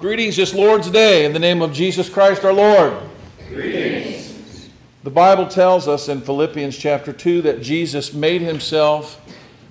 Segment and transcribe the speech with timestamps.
[0.00, 3.02] Greetings this Lord's Day in the name of Jesus Christ our Lord.
[3.50, 4.70] Greetings.
[5.04, 9.20] The Bible tells us in Philippians chapter 2 that Jesus made himself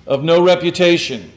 [0.06, 1.32] of no reputation,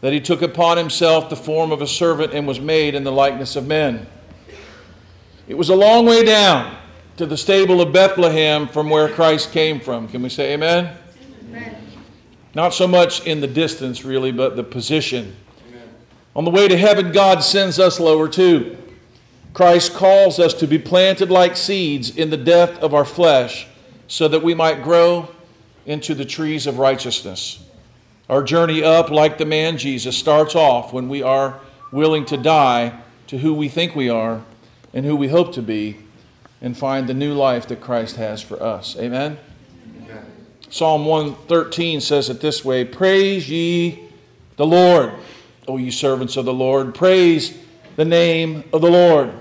[0.00, 3.12] that he took upon himself the form of a servant and was made in the
[3.12, 4.04] likeness of men.
[5.46, 6.76] It was a long way down
[7.18, 10.08] to the stable of Bethlehem from where Christ came from.
[10.08, 10.96] Can we say amen?
[12.52, 15.36] Not so much in the distance, really, but the position.
[16.34, 18.76] On the way to heaven, God sends us lower too.
[19.52, 23.68] Christ calls us to be planted like seeds in the death of our flesh
[24.08, 25.28] so that we might grow
[25.86, 27.64] into the trees of righteousness.
[28.28, 31.60] Our journey up, like the man Jesus, starts off when we are
[31.92, 34.42] willing to die to who we think we are
[34.92, 35.98] and who we hope to be
[36.60, 38.96] and find the new life that Christ has for us.
[38.96, 39.38] Amen?
[40.70, 44.08] Psalm 113 says it this way Praise ye
[44.56, 45.12] the Lord,
[45.66, 46.94] O ye servants of the Lord.
[46.94, 47.58] Praise
[47.96, 49.32] the name of the Lord.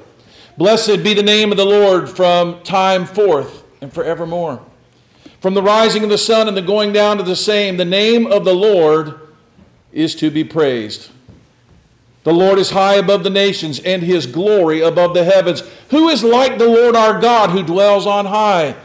[0.58, 4.62] Blessed be the name of the Lord from time forth and forevermore.
[5.42, 8.28] From the rising of the sun and the going down of the same, the name
[8.28, 9.20] of the Lord
[9.92, 11.10] is to be praised.
[12.24, 15.62] The Lord is high above the nations, and his glory above the heavens.
[15.90, 18.76] Who is like the Lord our God, who dwells on high,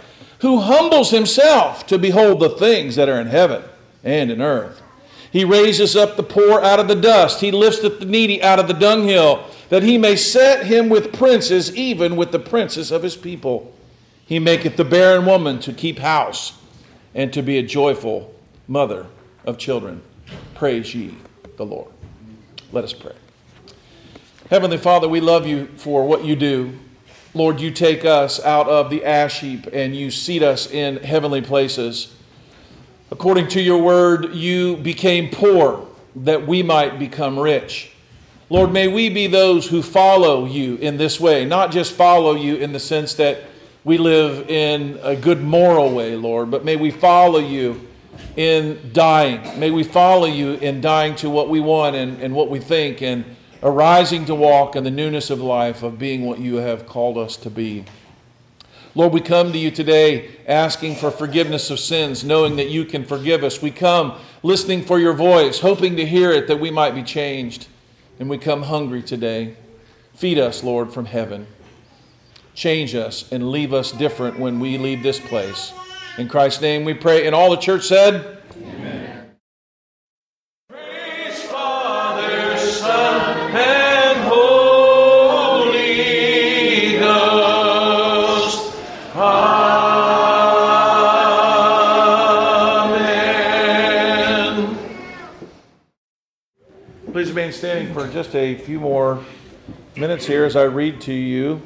[0.41, 3.63] who humbles himself to behold the things that are in heaven
[4.03, 4.83] and in earth?
[5.39, 8.67] He raises up the poor out of the dust, he lifteth the needy out of
[8.67, 13.17] the dunghill, that he may set him with princes, even with the princes of his
[13.17, 13.73] people.
[14.27, 16.59] He maketh the barren woman to keep house,
[17.15, 18.35] and to be a joyful
[18.67, 19.07] mother
[19.45, 20.03] of children.
[20.57, 21.17] Praise ye
[21.57, 21.93] the Lord.
[22.73, 23.15] Let us pray.
[24.51, 26.77] Heavenly Father, we love you for what you do.
[27.33, 31.43] Lord, you take us out of the ash heap and you seat us in heavenly
[31.43, 32.13] places.
[33.11, 35.87] According to your word, you became poor
[36.17, 37.91] that we might become rich.
[38.51, 42.57] Lord, may we be those who follow you in this way, not just follow you
[42.57, 43.45] in the sense that
[43.85, 47.81] we live in a good moral way, Lord, but may we follow you
[48.37, 49.59] in dying.
[49.59, 53.03] May we follow you in dying to what we want and, and what we think
[53.03, 53.25] and
[53.63, 57.37] arising to walk in the newness of life of being what you have called us
[57.39, 57.85] to be.
[58.95, 63.05] Lord, we come to you today asking for forgiveness of sins, knowing that you can
[63.05, 63.61] forgive us.
[63.61, 67.69] We come listening for your voice, hoping to hear it that we might be changed.
[68.19, 69.57] And we come hungry today.
[70.15, 71.47] Feed us, Lord, from heaven.
[72.55, 75.73] Change us and leave us different when we leave this place.
[76.17, 77.27] In Christ's name we pray.
[77.27, 78.98] And all the church said, Amen.
[97.59, 99.21] Standing for just a few more
[99.97, 101.61] minutes here as I read to you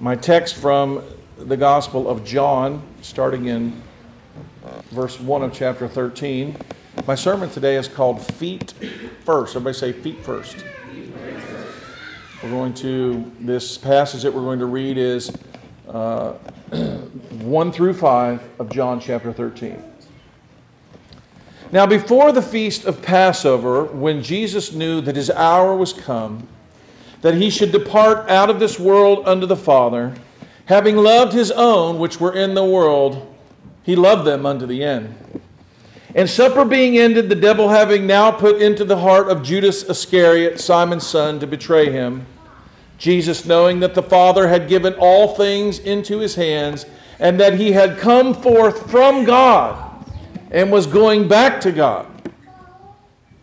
[0.00, 1.02] my text from
[1.38, 3.80] the Gospel of John, starting in
[4.90, 6.54] verse 1 of chapter 13.
[7.06, 8.74] My sermon today is called Feet
[9.24, 9.56] First.
[9.56, 10.62] Everybody say feet first.
[12.42, 15.34] We're going to, this passage that we're going to read is
[15.88, 16.32] uh,
[16.72, 19.82] 1 through 5 of John chapter 13.
[21.70, 26.48] Now, before the feast of Passover, when Jesus knew that his hour was come,
[27.20, 30.14] that he should depart out of this world unto the Father,
[30.64, 33.34] having loved his own which were in the world,
[33.82, 35.14] he loved them unto the end.
[36.14, 40.58] And supper being ended, the devil having now put into the heart of Judas Iscariot,
[40.58, 42.24] Simon's son, to betray him,
[42.96, 46.86] Jesus, knowing that the Father had given all things into his hands
[47.18, 49.87] and that he had come forth from God
[50.50, 52.06] and was going back to God.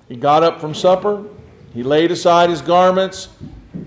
[0.07, 1.23] He got up from supper,
[1.73, 3.29] he laid aside his garments,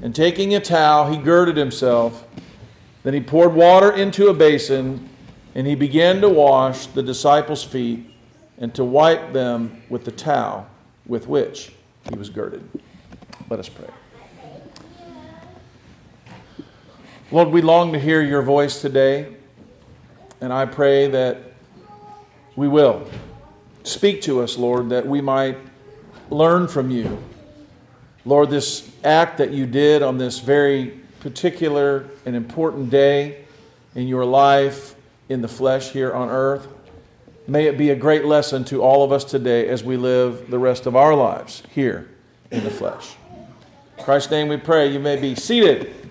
[0.03, 2.27] and taking a towel, he girded himself.
[3.03, 5.09] Then he poured water into a basin,
[5.55, 8.05] and he began to wash the disciples' feet
[8.59, 10.69] and to wipe them with the towel
[11.07, 11.73] with which
[12.11, 12.69] he was girded.
[13.49, 13.89] Let us pray.
[17.31, 19.35] Lord, we long to hear your voice today,
[20.41, 21.48] and I pray that
[22.59, 23.09] we will.
[23.85, 25.57] Speak to us, Lord, that we might
[26.29, 27.23] learn from you.
[28.25, 33.45] Lord, this act that you did on this very particular and important day
[33.95, 34.97] in your life
[35.29, 36.67] in the flesh here on earth,
[37.47, 40.59] may it be a great lesson to all of us today as we live the
[40.59, 42.09] rest of our lives here
[42.51, 43.15] in the flesh.
[43.99, 44.93] In Christ's name we pray.
[44.93, 46.08] You may be seated.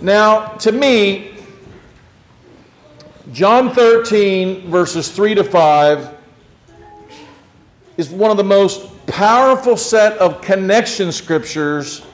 [0.00, 1.32] Now, to me,
[3.32, 6.14] John 13, verses 3 to 5,
[7.96, 12.04] is one of the most powerful set of connection scriptures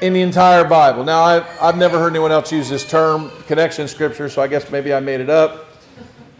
[0.00, 1.02] in the entire Bible.
[1.02, 4.70] Now, I've, I've never heard anyone else use this term, connection scripture, so I guess
[4.70, 5.66] maybe I made it up.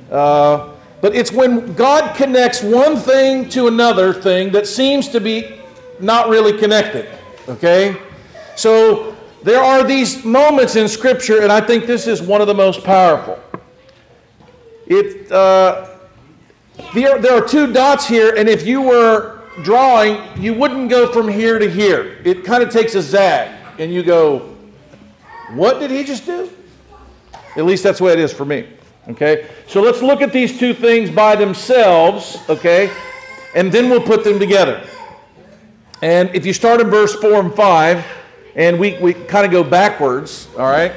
[0.08, 5.60] Uh, but it's when God connects one thing to another thing that seems to be
[5.98, 7.08] not really connected.
[7.48, 7.96] Okay?
[8.54, 9.09] So
[9.42, 12.84] there are these moments in Scripture, and I think this is one of the most
[12.84, 13.38] powerful.
[14.86, 15.88] It, uh,
[16.94, 21.28] there, there are two dots here, and if you were drawing, you wouldn't go from
[21.28, 22.18] here to here.
[22.24, 24.54] It kind of takes a zag, and you go,
[25.54, 26.50] What did he just do?
[27.56, 28.68] At least that's the way it is for me.
[29.08, 29.48] Okay?
[29.66, 32.92] So let's look at these two things by themselves, okay?
[33.54, 34.86] And then we'll put them together.
[36.02, 38.06] And if you start in verse 4 and 5,
[38.54, 40.92] and we, we kind of go backwards, all right?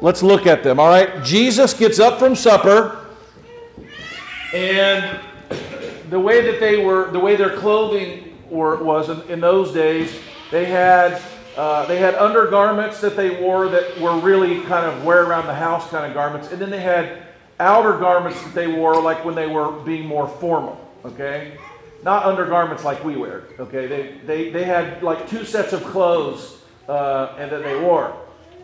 [0.00, 1.22] Let's look at them, all right?
[1.24, 3.06] Jesus gets up from supper,
[4.52, 5.18] and
[6.10, 10.14] the way that they were, the way their clothing were, was in, in those days,
[10.50, 11.20] they had
[11.56, 15.54] uh, they had undergarments that they wore that were really kind of wear around the
[15.54, 17.22] house kind of garments, and then they had
[17.60, 20.80] outer garments that they wore like when they were being more formal.
[21.04, 21.56] Okay,
[22.02, 23.44] not undergarments like we wear.
[23.58, 28.16] Okay, they they they had like two sets of clothes uh, and that they wore.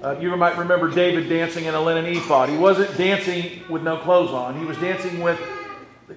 [0.03, 2.49] Uh, you might remember David dancing in a linen ephod.
[2.49, 4.59] He wasn't dancing with no clothes on.
[4.59, 5.39] He was dancing with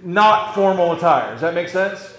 [0.04, 1.32] not formal attire.
[1.32, 2.14] Does that make sense?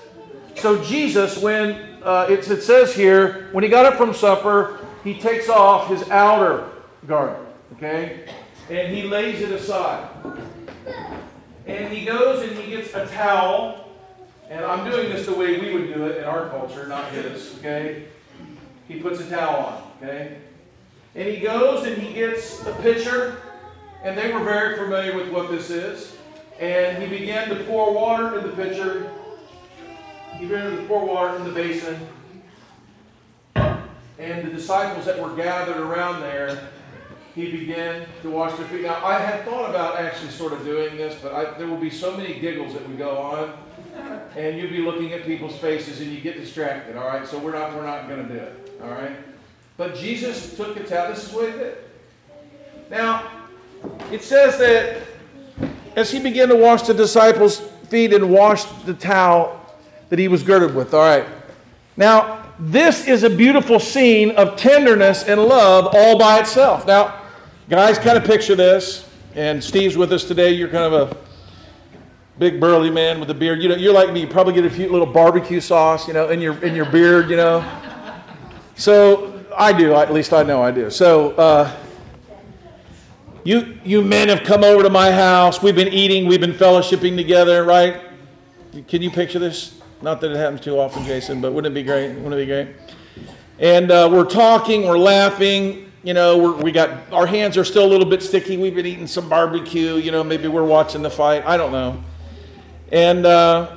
[0.57, 5.15] So Jesus, when uh, it, it says here, when he got up from supper, he
[5.15, 6.69] takes off his outer
[7.07, 8.29] garment, okay?
[8.71, 10.09] And he lays it aside.
[11.67, 13.89] And he goes and he gets a towel.
[14.51, 17.57] And I'm doing this the way we would do it in our culture, not his,
[17.59, 18.05] okay?
[18.89, 20.37] He puts a towel on, okay?
[21.15, 23.41] And he goes and he gets a pitcher.
[24.03, 26.17] And they were very familiar with what this is.
[26.61, 29.11] And he began to pour water in the pitcher
[30.39, 31.97] he began to pour water in the basin.
[33.55, 36.69] And the disciples that were gathered around there,
[37.35, 38.83] he began to wash their feet.
[38.83, 41.91] Now, I had thought about actually sort of doing this, but I, there will be
[41.91, 43.53] so many giggles that would go on,
[44.37, 46.97] and you'd be looking at people's faces and you get distracted.
[46.97, 48.64] All right, so we're not we're not going to do it.
[48.85, 49.17] All right,
[49.79, 51.09] but Jesus took the towel.
[51.09, 51.79] This is what he did.
[52.91, 53.31] Now,
[54.13, 55.03] it says that
[55.97, 59.59] as he began to wash the disciples' feet and washed the towel
[60.11, 60.93] that he was girded with.
[60.93, 61.27] All right.
[61.97, 66.87] Now, this is a beautiful scene of tenderness and love all by itself.
[66.87, 67.23] Now,
[67.71, 69.09] guys, kind of picture this.
[69.35, 70.53] And Steve's with us today.
[70.53, 71.17] You're kind of a
[72.39, 73.63] big burly man with a beard.
[73.63, 74.21] You know, you're like me.
[74.21, 77.31] You probably get a few little barbecue sauce, you know, in your in your beard,
[77.31, 77.65] you know.
[78.77, 79.95] So I do.
[79.95, 80.91] At least I know I do.
[80.91, 81.77] So uh,
[83.45, 85.63] you you men have come over to my house.
[85.63, 86.27] We've been eating.
[86.27, 88.03] We've been fellowshipping together, right?
[88.89, 89.81] Can you picture this?
[90.03, 92.15] Not that it happens too often, Jason, but wouldn't it be great?
[92.15, 92.69] Wouldn't it be great?
[93.61, 95.93] And uh, we're talking, we're laughing.
[96.03, 98.57] You know, we're, we got our hands are still a little bit sticky.
[98.57, 99.97] We've been eating some barbecue.
[99.97, 101.47] You know, maybe we're watching the fight.
[101.47, 102.03] I don't know.
[102.91, 103.77] And uh,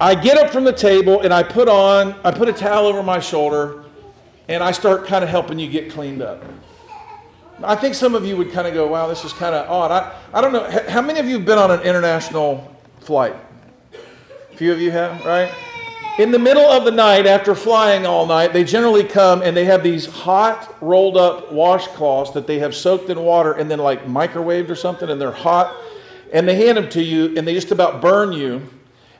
[0.00, 3.02] I get up from the table and I put on, I put a towel over
[3.02, 3.84] my shoulder,
[4.48, 6.42] and I start kind of helping you get cleaned up.
[7.62, 9.90] I think some of you would kind of go, "Wow, this is kind of odd."
[9.90, 10.68] I, I don't know.
[10.88, 13.34] How many of you have been on an international flight?
[14.52, 15.52] A few of you have, right?
[16.18, 19.64] In the middle of the night, after flying all night, they generally come and they
[19.66, 24.04] have these hot, rolled up washcloths that they have soaked in water and then like
[24.04, 25.76] microwaved or something, and they're hot.
[26.32, 28.68] And they hand them to you and they just about burn you.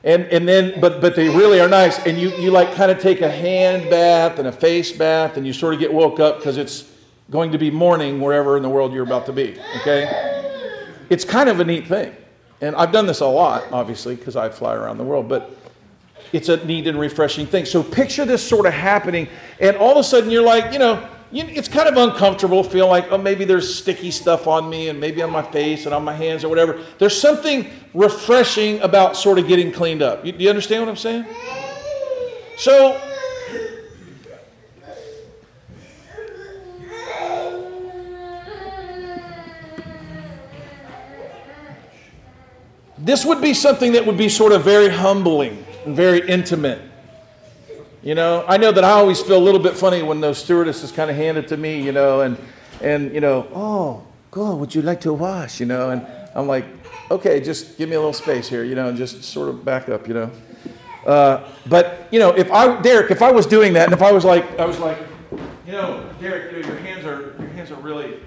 [0.03, 2.05] And, and then, but, but they really are nice.
[2.05, 5.45] And you, you like kind of take a hand bath and a face bath, and
[5.45, 6.89] you sort of get woke up because it's
[7.29, 9.59] going to be morning wherever in the world you're about to be.
[9.81, 10.55] Okay?
[11.09, 12.15] It's kind of a neat thing.
[12.61, 15.27] And I've done this a lot, obviously, because I fly around the world.
[15.27, 15.55] But
[16.33, 17.65] it's a neat and refreshing thing.
[17.65, 19.27] So picture this sort of happening,
[19.59, 23.11] and all of a sudden you're like, you know, it's kind of uncomfortable, feel like,
[23.11, 26.13] oh, maybe there's sticky stuff on me and maybe on my face and on my
[26.13, 26.83] hands or whatever.
[26.97, 30.25] There's something refreshing about sort of getting cleaned up.
[30.25, 31.25] You, do you understand what I'm saying?
[32.57, 32.99] So,
[42.97, 46.88] this would be something that would be sort of very humbling and very intimate.
[48.01, 50.89] You know, I know that I always feel a little bit funny when those stewardesses
[50.89, 52.37] kind of hand it to me, you know, and,
[52.81, 55.89] and you know, oh, God, would you like to wash, you know?
[55.89, 56.63] And I'm like,
[57.11, 59.89] okay, just give me a little space here, you know, and just sort of back
[59.89, 60.31] up, you know.
[61.05, 64.13] Uh, but, you know, if I, Derek, if I was doing that and if I
[64.13, 64.97] was like, I was like,
[65.65, 68.21] you know, Derek, you know, your hands are, your hands are really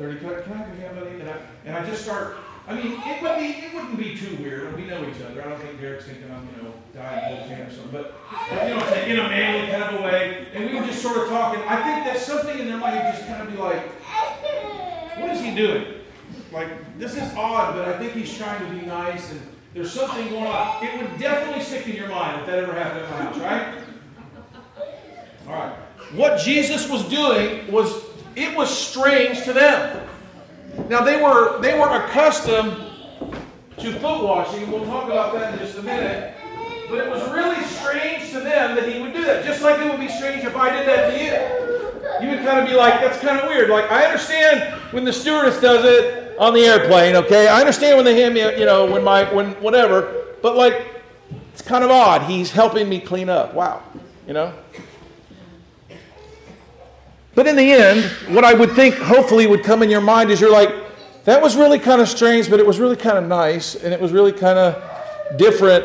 [0.00, 0.18] dirty.
[0.18, 1.20] Can I, can I have hand, buddy?
[1.20, 2.38] And I, and I just start
[2.68, 4.76] I mean, it would be it wouldn't be too weird.
[4.76, 5.42] We know each other.
[5.42, 7.90] I don't think Derek's thinking I'm you know dying of or something.
[7.90, 8.14] But
[8.68, 11.28] you know in a manly kind of a way, and we were just sort of
[11.28, 11.60] talking.
[11.62, 13.88] I think that something in there might just kind of be like,
[15.18, 15.84] what is he doing?
[16.52, 19.40] Like this is odd, but I think he's trying to be nice, and
[19.74, 20.84] there's something going on.
[20.84, 23.78] It would definitely stick in your mind if that ever happened in my house, right?
[25.46, 25.76] All right.
[26.12, 28.04] What Jesus was doing was
[28.36, 29.99] it was strange to them.
[30.88, 32.76] Now they were they were accustomed
[33.78, 34.70] to foot washing.
[34.70, 36.34] We'll talk about that in just a minute.
[36.88, 39.44] But it was really strange to them that he would do that.
[39.44, 42.26] Just like it would be strange if I did that to you.
[42.26, 43.70] You would kind of be like, that's kind of weird.
[43.70, 47.48] Like I understand when the stewardess does it on the airplane, okay?
[47.48, 50.24] I understand when they hand me, you know, when my when whatever.
[50.42, 50.86] But like
[51.52, 52.22] it's kind of odd.
[52.22, 53.54] He's helping me clean up.
[53.54, 53.82] Wow.
[54.26, 54.54] You know?
[57.34, 60.40] But in the end, what I would think hopefully would come in your mind is
[60.40, 60.74] you're like,
[61.24, 64.00] that was really kind of strange, but it was really kind of nice, and it
[64.00, 65.84] was really kind of different.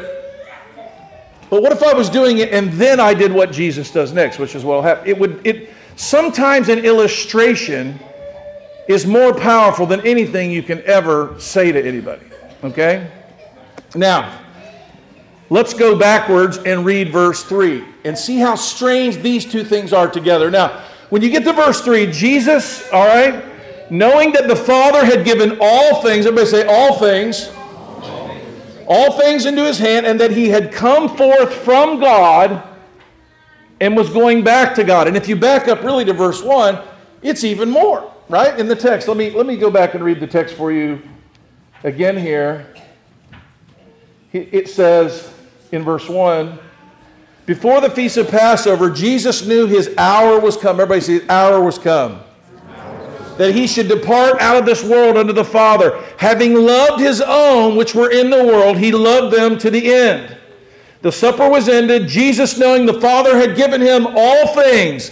[1.49, 4.39] But what if I was doing it and then I did what Jesus does next,
[4.39, 7.99] which is what well It would it sometimes an illustration
[8.87, 12.25] is more powerful than anything you can ever say to anybody.
[12.63, 13.09] Okay?
[13.95, 14.41] Now,
[15.49, 20.09] let's go backwards and read verse 3 and see how strange these two things are
[20.09, 20.51] together.
[20.51, 23.43] Now, when you get to verse 3, Jesus, all right,
[23.91, 27.51] knowing that the Father had given all things, everybody say, all things,
[28.87, 32.63] all things into his hand, and that he had come forth from God
[33.79, 35.07] and was going back to God.
[35.07, 36.81] And if you back up really to verse 1,
[37.21, 38.57] it's even more, right?
[38.59, 39.07] In the text.
[39.07, 41.01] Let me, let me go back and read the text for you
[41.83, 42.67] again here.
[44.31, 45.33] It says
[45.71, 46.59] in verse 1
[47.45, 50.79] before the feast of Passover, Jesus knew his hour was come.
[50.79, 52.21] Everybody see, hour was come.
[53.37, 56.01] That he should depart out of this world unto the Father.
[56.17, 60.37] Having loved his own which were in the world, he loved them to the end.
[61.01, 62.07] The supper was ended.
[62.07, 65.11] Jesus, knowing the Father had given him all things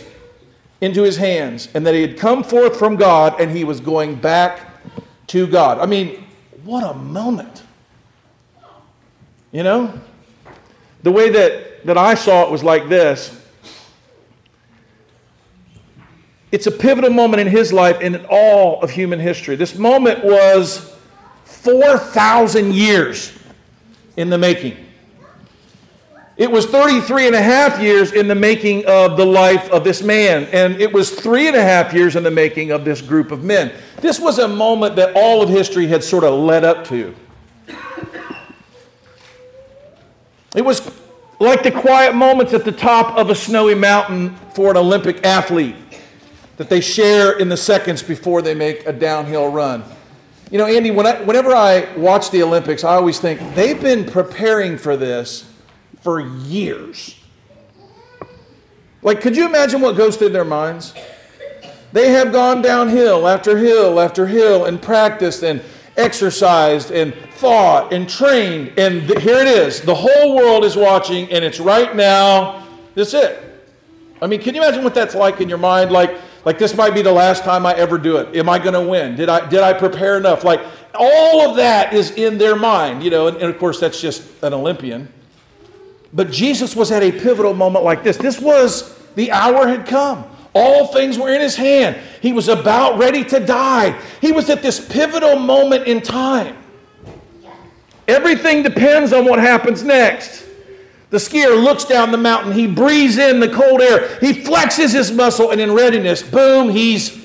[0.81, 4.15] into his hands, and that he had come forth from God and he was going
[4.15, 4.69] back
[5.27, 5.79] to God.
[5.79, 6.23] I mean,
[6.63, 7.63] what a moment.
[9.51, 9.93] You know?
[11.03, 13.39] The way that that I saw it was like this.
[16.51, 19.55] It's a pivotal moment in his life and in all of human history.
[19.55, 20.95] This moment was
[21.45, 23.37] 4,000 years
[24.17, 24.77] in the making.
[26.35, 30.01] It was 33 and a half years in the making of the life of this
[30.01, 33.31] man, and it was three and a half years in the making of this group
[33.31, 33.71] of men.
[34.01, 37.15] This was a moment that all of history had sort of led up to.
[40.55, 40.81] It was
[41.43, 45.75] like the quiet moments at the top of a snowy mountain for an Olympic athlete
[46.57, 49.83] that they share in the seconds before they make a downhill run.
[50.51, 54.05] You know, Andy, when I, whenever I watch the Olympics, I always think they've been
[54.05, 55.49] preparing for this
[56.01, 57.19] for years.
[59.01, 60.93] Like, could you imagine what goes through their minds?
[61.91, 65.61] They have gone downhill after hill after hill and practiced and
[65.97, 68.73] exercised and thought and trained.
[68.77, 69.81] And th- here it is.
[69.81, 72.67] The whole world is watching, and it's right now.
[72.95, 73.39] This it.
[74.21, 75.91] I mean, can you imagine what that's like in your mind?
[75.91, 78.35] Like, like this might be the last time I ever do it.
[78.35, 79.15] Am I going to win?
[79.15, 80.43] Did I did I prepare enough?
[80.43, 80.61] Like
[80.93, 83.27] all of that is in their mind, you know.
[83.27, 85.11] And, and of course, that's just an Olympian.
[86.13, 88.17] But Jesus was at a pivotal moment like this.
[88.17, 90.25] This was the hour had come.
[90.53, 91.97] All things were in his hand.
[92.21, 93.99] He was about ready to die.
[94.21, 96.55] He was at this pivotal moment in time.
[98.07, 100.45] Everything depends on what happens next.
[101.09, 105.11] The skier looks down the mountain, he breathes in the cold air, he flexes his
[105.11, 107.23] muscle, and in readiness, boom, he's,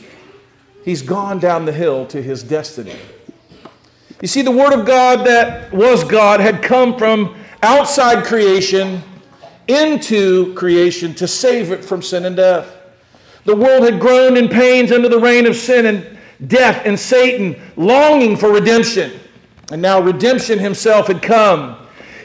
[0.84, 2.96] he's gone down the hill to his destiny.
[4.20, 9.02] You see, the Word of God that was God had come from outside creation
[9.68, 12.77] into creation to save it from sin and death.
[13.48, 16.18] The world had groaned in pains under the reign of sin and
[16.50, 19.18] death and Satan, longing for redemption.
[19.72, 21.78] And now redemption himself had come.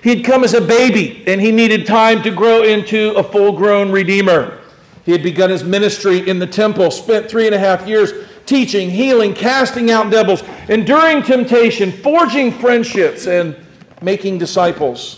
[0.03, 3.89] He'd come as a baby, and he needed time to grow into a full grown
[3.89, 4.59] redeemer.
[5.05, 8.11] He had begun his ministry in the temple, spent three and a half years
[8.45, 13.55] teaching, healing, casting out devils, enduring temptation, forging friendships, and
[14.01, 15.15] making disciples.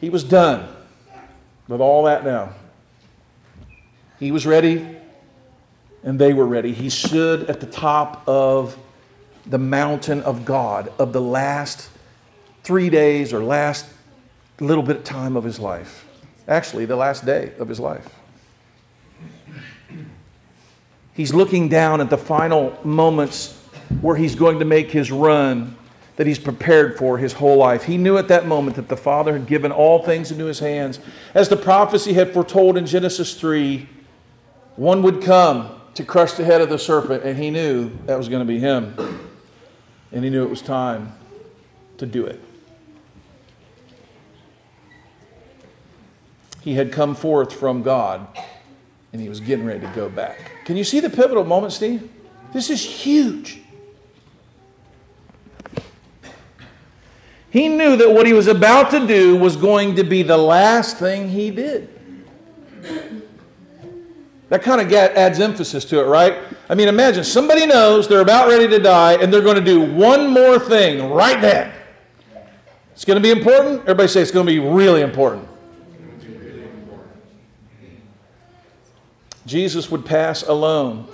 [0.00, 0.68] He was done
[1.68, 2.54] with all that now.
[4.20, 4.86] He was ready,
[6.02, 6.72] and they were ready.
[6.72, 8.78] He stood at the top of
[9.46, 11.90] the mountain of God of the last
[12.62, 13.86] three days or last
[14.60, 16.06] little bit of time of his life.
[16.46, 18.08] Actually, the last day of his life.
[21.14, 23.60] He's looking down at the final moments
[24.00, 25.76] where he's going to make his run
[26.16, 27.84] that he's prepared for his whole life.
[27.84, 31.00] He knew at that moment that the Father had given all things into his hands.
[31.34, 33.88] As the prophecy had foretold in Genesis 3,
[34.76, 38.28] one would come to crush the head of the serpent, and he knew that was
[38.28, 38.94] going to be him.
[40.12, 41.12] And he knew it was time
[41.98, 42.40] to do it.
[46.60, 48.26] He had come forth from God
[49.12, 50.64] and he was getting ready to go back.
[50.64, 52.10] Can you see the pivotal moment, Steve?
[52.52, 53.60] This is huge.
[57.50, 60.98] He knew that what he was about to do was going to be the last
[60.98, 61.88] thing he did.
[64.54, 66.38] That kind of adds emphasis to it, right?
[66.68, 69.80] I mean, imagine somebody knows they're about ready to die and they're going to do
[69.80, 71.72] one more thing right then.
[72.92, 73.80] It's going to be important.
[73.80, 75.48] Everybody say it's going to be really important.
[79.44, 81.08] Jesus would pass alone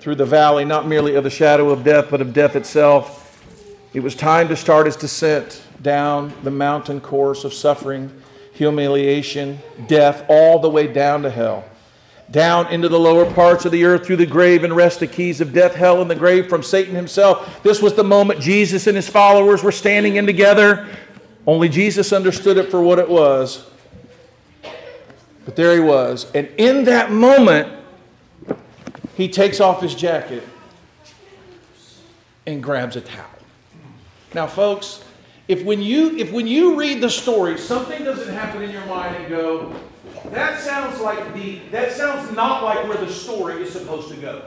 [0.00, 3.40] through the valley, not merely of the shadow of death, but of death itself.
[3.94, 8.10] It was time to start his descent down the mountain course of suffering,
[8.54, 11.64] humiliation, death, all the way down to hell.
[12.32, 15.40] Down into the lower parts of the earth through the grave and wrest the keys
[15.40, 17.62] of death, hell, and the grave from Satan himself.
[17.62, 20.88] This was the moment Jesus and his followers were standing in together.
[21.46, 23.70] Only Jesus understood it for what it was
[25.44, 26.30] but there he was.
[26.34, 27.72] And in that moment,
[29.16, 30.46] he takes off his jacket
[32.46, 33.26] and grabs a towel.
[34.34, 35.04] Now, folks,
[35.48, 39.16] if when you if when you read the story, something doesn't happen in your mind
[39.16, 39.74] and go,
[40.32, 44.42] that sounds like the that sounds not like where the story is supposed to go.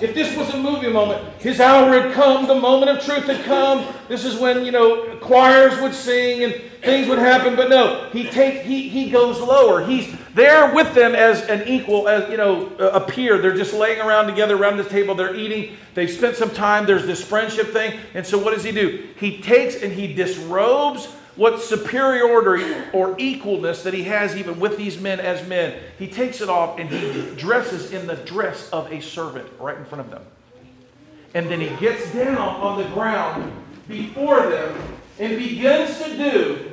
[0.00, 3.44] If this was a movie moment, his hour had come, the moment of truth had
[3.44, 3.86] come.
[4.08, 7.54] This is when, you know, choirs would sing and things would happen.
[7.54, 9.84] But no, he take he he goes lower.
[9.84, 13.38] He's there with them as an equal, as you know, a peer.
[13.38, 17.06] They're just laying around together around the table, they're eating, they've spent some time, there's
[17.06, 17.98] this friendship thing.
[18.14, 19.08] And so what does he do?
[19.18, 25.00] He takes and he disrobes what superiority or equalness that he has even with these
[25.00, 25.80] men as men.
[25.98, 29.84] He takes it off and he dresses in the dress of a servant right in
[29.84, 30.22] front of them.
[31.34, 33.52] And then he gets down on the ground
[33.88, 34.80] before them
[35.18, 36.72] and begins to do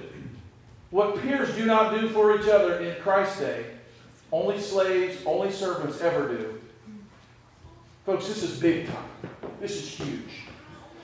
[0.92, 3.66] what peers do not do for each other in Christ's day.
[4.32, 6.62] Only slaves, only servants ever do.
[8.06, 9.06] Folks, this is big time.
[9.60, 10.51] This is huge.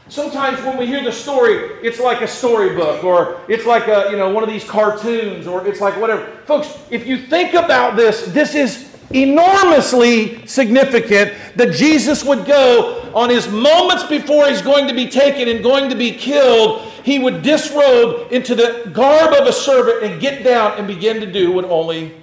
[0.09, 4.17] Sometimes when we hear the story, it's like a storybook or it's like a, you
[4.17, 6.25] know, one of these cartoons or it's like whatever.
[6.45, 13.29] Folks, if you think about this, this is enormously significant that Jesus would go on
[13.29, 17.41] his moments before he's going to be taken and going to be killed, he would
[17.41, 21.65] disrobe into the garb of a servant and get down and begin to do what
[21.65, 22.13] only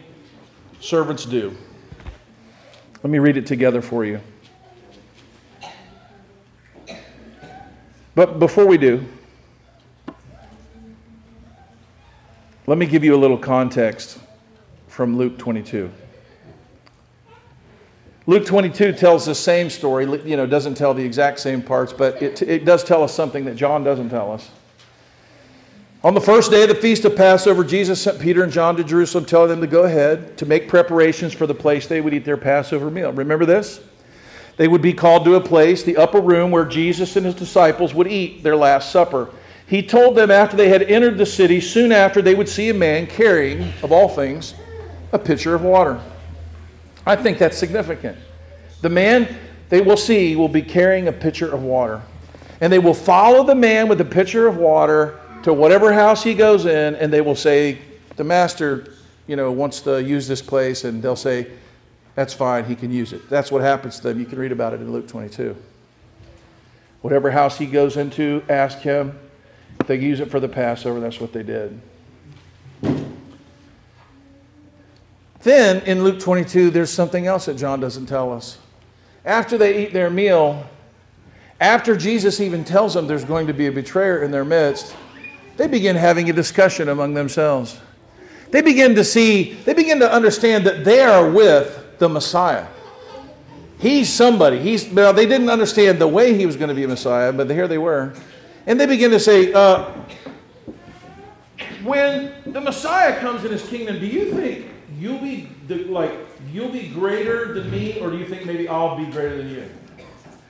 [0.81, 1.55] servants do.
[3.03, 4.21] Let me read it together for you.
[8.15, 9.05] But before we do,
[12.67, 14.19] let me give you a little context
[14.87, 15.91] from Luke 22.
[18.27, 22.23] Luke 22 tells the same story, you know, doesn't tell the exact same parts, but
[22.23, 24.49] it, it does tell us something that John doesn't tell us.
[26.05, 28.85] On the first day of the feast of Passover, Jesus sent Peter and John to
[28.85, 32.25] Jerusalem, telling them to go ahead to make preparations for the place they would eat
[32.25, 33.11] their Passover meal.
[33.13, 33.81] Remember this?
[34.57, 37.95] They would be called to a place, the upper room, where Jesus and his disciples
[37.95, 39.31] would eat their Last Supper.
[39.67, 42.75] He told them after they had entered the city, soon after they would see a
[42.75, 44.55] man carrying, of all things,
[45.13, 46.01] a pitcher of water.
[47.07, 48.17] I think that's significant.
[48.83, 49.37] The man
[49.69, 52.03] they will see will be carrying a pitcher of water.
[52.61, 56.35] And they will follow the man with the pitcher of water to whatever house he
[56.35, 57.79] goes in, and they will say,
[58.17, 58.95] The master,
[59.27, 61.51] you know, wants to use this place, and they'll say,
[62.15, 63.29] That's fine, he can use it.
[63.29, 64.21] That's what happens to them.
[64.21, 65.57] You can read about it in Luke 22.
[67.03, 69.19] Whatever house he goes into, ask him.
[69.81, 71.81] If they use it for the Passover, that's what they did.
[75.43, 78.57] Then in Luke 22, there's something else that John doesn't tell us.
[79.27, 80.65] After they eat their meal,
[81.61, 84.97] after Jesus even tells them there's going to be a betrayer in their midst,
[85.59, 87.79] they begin having a discussion among themselves.
[88.51, 92.67] They begin to see, they begin to understand that they are with the Messiah.
[93.79, 94.59] He's somebody.
[94.61, 97.51] He's, well, they didn't understand the way he was going to be a Messiah, but
[97.51, 98.15] here they were.
[98.67, 99.91] And they begin to say, uh,
[101.83, 106.13] when the Messiah comes in his kingdom, do you think you'll be like
[106.51, 109.69] you'll be greater than me, or do you think maybe I'll be greater than you?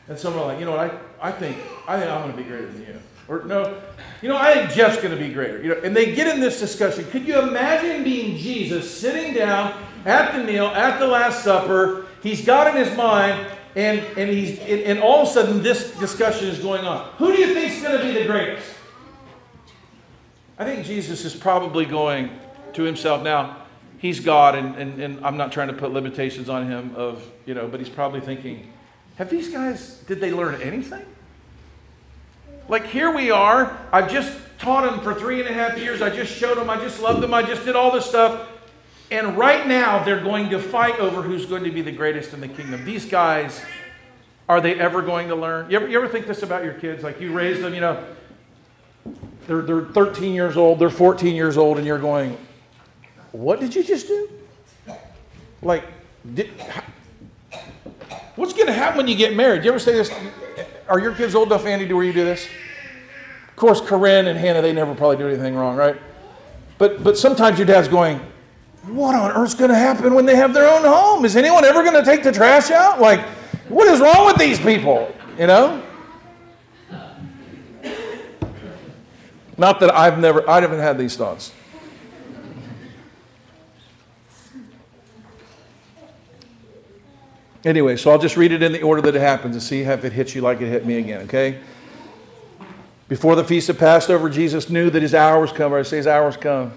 [0.09, 1.57] And some are like, you know what, I, I think
[1.89, 3.01] I think I'm going to be greater than you.
[3.27, 3.81] Or no,
[4.23, 5.63] you know, I think Jeff's going to be greater.
[5.63, 7.05] You know, and they get in this discussion.
[7.07, 12.07] Could you imagine being Jesus sitting down at the meal, at the Last Supper?
[12.23, 15.95] He's got in his mind, and and he's and, and all of a sudden this
[15.99, 17.09] discussion is going on.
[17.17, 18.75] Who do you think is going to be the greatest?
[20.59, 22.31] I think Jesus is probably going
[22.75, 23.65] to himself now
[24.05, 27.55] he's God, and, and, and I'm not trying to put limitations on him of, you
[27.55, 28.71] know, but he's probably thinking,
[29.17, 31.07] have these guys, did they learn anything?
[32.69, 36.11] Like here we are, I've just taught them for three and a half years, I
[36.11, 38.47] just showed them, I just loved them, I just did all this stuff.
[39.11, 42.41] And right now they're going to fight over who's going to be the greatest in
[42.41, 42.85] the kingdom.
[42.85, 43.63] These guys,
[44.49, 45.71] are they ever going to learn?
[45.71, 47.03] You ever, you ever think this about your kids?
[47.03, 48.05] Like you raise them, you know,
[49.47, 52.37] they're, they're 13 years old, they're 14 years old, and you're going,
[53.33, 54.29] what did you just do?
[55.61, 55.85] Like,
[56.35, 56.51] did,
[58.37, 59.65] what's going to happen when you get married?
[59.65, 60.11] You ever say this?
[60.89, 62.47] Are your kids old enough, Andy, to where you do this?
[63.49, 65.97] Of course, Corinne and Hannah, they never probably do anything wrong, right?
[66.79, 68.21] But, but sometimes your dad's going,
[68.89, 71.25] what on earth's going to happen when they have their own home?
[71.25, 73.01] Is anyone ever going to take the trash out?
[73.01, 73.21] Like,
[73.69, 75.15] what is wrong with these people?
[75.39, 75.83] You know?
[79.57, 81.53] Not that I've never, I haven't had these thoughts.
[87.65, 90.05] Anyway, so I'll just read it in the order that it happens and see if
[90.05, 91.61] it hits you like it hit me again, okay?
[93.09, 95.73] Before the feast of Passover, Jesus knew that his hour was come.
[95.73, 96.73] Or I say his hour has come.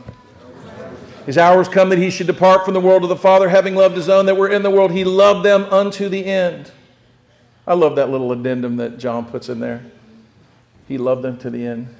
[1.27, 3.75] His hour has come that he should depart from the world of the Father, having
[3.75, 4.91] loved his own that were in the world.
[4.91, 6.71] He loved them unto the end.
[7.67, 9.83] I love that little addendum that John puts in there.
[10.87, 11.93] He loved them to the end.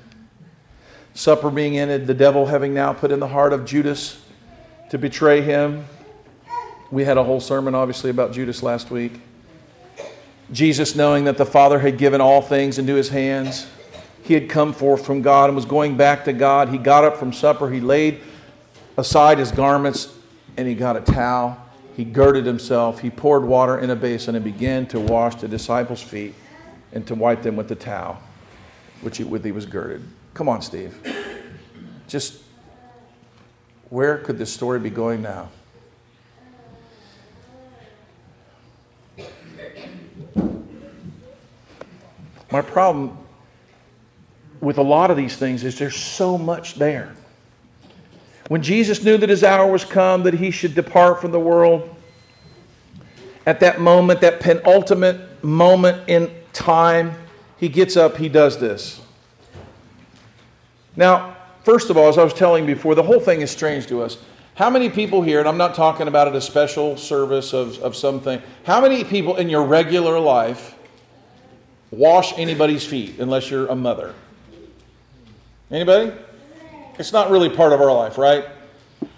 [1.14, 4.24] Supper being ended, the devil having now put in the heart of Judas
[4.92, 5.86] to betray him,
[6.90, 9.20] we had a whole sermon, obviously, about Judas last week.
[10.54, 13.68] Jesus, knowing that the Father had given all things into his hands,
[14.24, 16.70] he had come forth from God and was going back to God.
[16.70, 18.22] He got up from supper, he laid
[18.98, 20.14] aside his garments,
[20.58, 21.58] and he got a towel.
[21.96, 26.02] He girded himself, he poured water in a basin, and began to wash the disciples'
[26.02, 26.36] feet
[26.94, 28.22] and to wipe them with the towel
[29.02, 30.04] which he, with he was girded.
[30.34, 30.96] Come on, Steve.
[32.08, 32.42] Just
[33.90, 35.50] where could this story be going now?
[42.52, 43.18] My problem
[44.62, 47.14] with a lot of these things is there's so much there.
[48.48, 51.94] When Jesus knew that his hour was come, that he should depart from the world,
[53.46, 57.14] at that moment, that penultimate moment in time,
[57.58, 59.02] he gets up, he does this.
[60.96, 64.02] Now, first of all, as I was telling before, the whole thing is strange to
[64.02, 64.18] us.
[64.56, 67.96] How many people here, and I'm not talking about at a special service of, of
[67.96, 70.76] something, how many people in your regular life
[71.92, 74.16] wash anybody's feet unless you're a mother?
[75.70, 76.12] Anybody?
[77.00, 78.46] It's not really part of our life, right?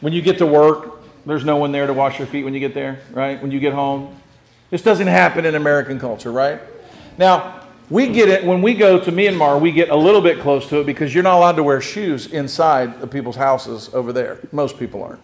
[0.02, 2.60] When you get to work, there's no one there to wash your feet when you
[2.60, 3.42] get there, right?
[3.42, 4.20] When you get home.
[4.70, 6.62] This doesn't happen in American culture, right?
[7.18, 10.68] Now, we get it when we go to Myanmar, we get a little bit close
[10.70, 14.40] to it because you're not allowed to wear shoes inside of people's houses over there.
[14.52, 15.22] Most people aren't.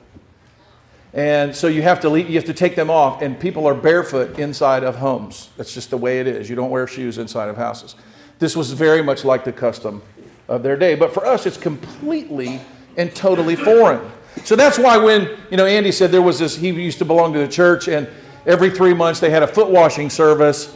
[1.14, 3.74] And so you have to leave, you have to take them off, and people are
[3.74, 5.50] barefoot inside of homes.
[5.58, 6.50] That's just the way it is.
[6.50, 7.96] You don't wear shoes inside of houses.
[8.40, 10.02] This was very much like the custom
[10.48, 10.96] of their day.
[10.96, 12.60] But for us, it's completely
[12.98, 14.12] and totally foreign.
[14.44, 17.34] So that's why when, you know, Andy said there was this, he used to belong
[17.34, 18.08] to the church, and
[18.46, 20.76] every three months they had a foot washing service.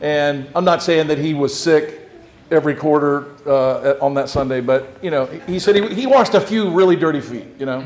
[0.00, 2.10] And I'm not saying that he was sick
[2.50, 6.40] every quarter uh, on that Sunday, but, you know, he said he, he washed a
[6.40, 7.84] few really dirty feet, you know.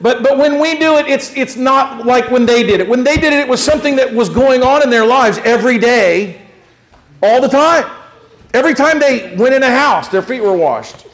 [0.00, 2.88] But, but when we do it, it's, it's not like when they did it.
[2.88, 5.78] When they did it, it was something that was going on in their lives every
[5.78, 6.42] day,
[7.22, 7.90] all the time.
[8.56, 11.06] Every time they went in a house, their feet were washed.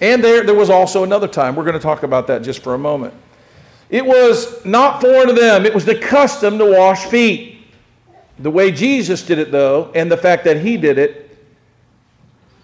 [0.00, 1.56] And there, there was also another time.
[1.56, 3.12] We're going to talk about that just for a moment.
[3.90, 7.66] It was not foreign to them, it was the custom to wash feet.
[8.38, 11.36] The way Jesus did it, though, and the fact that he did it,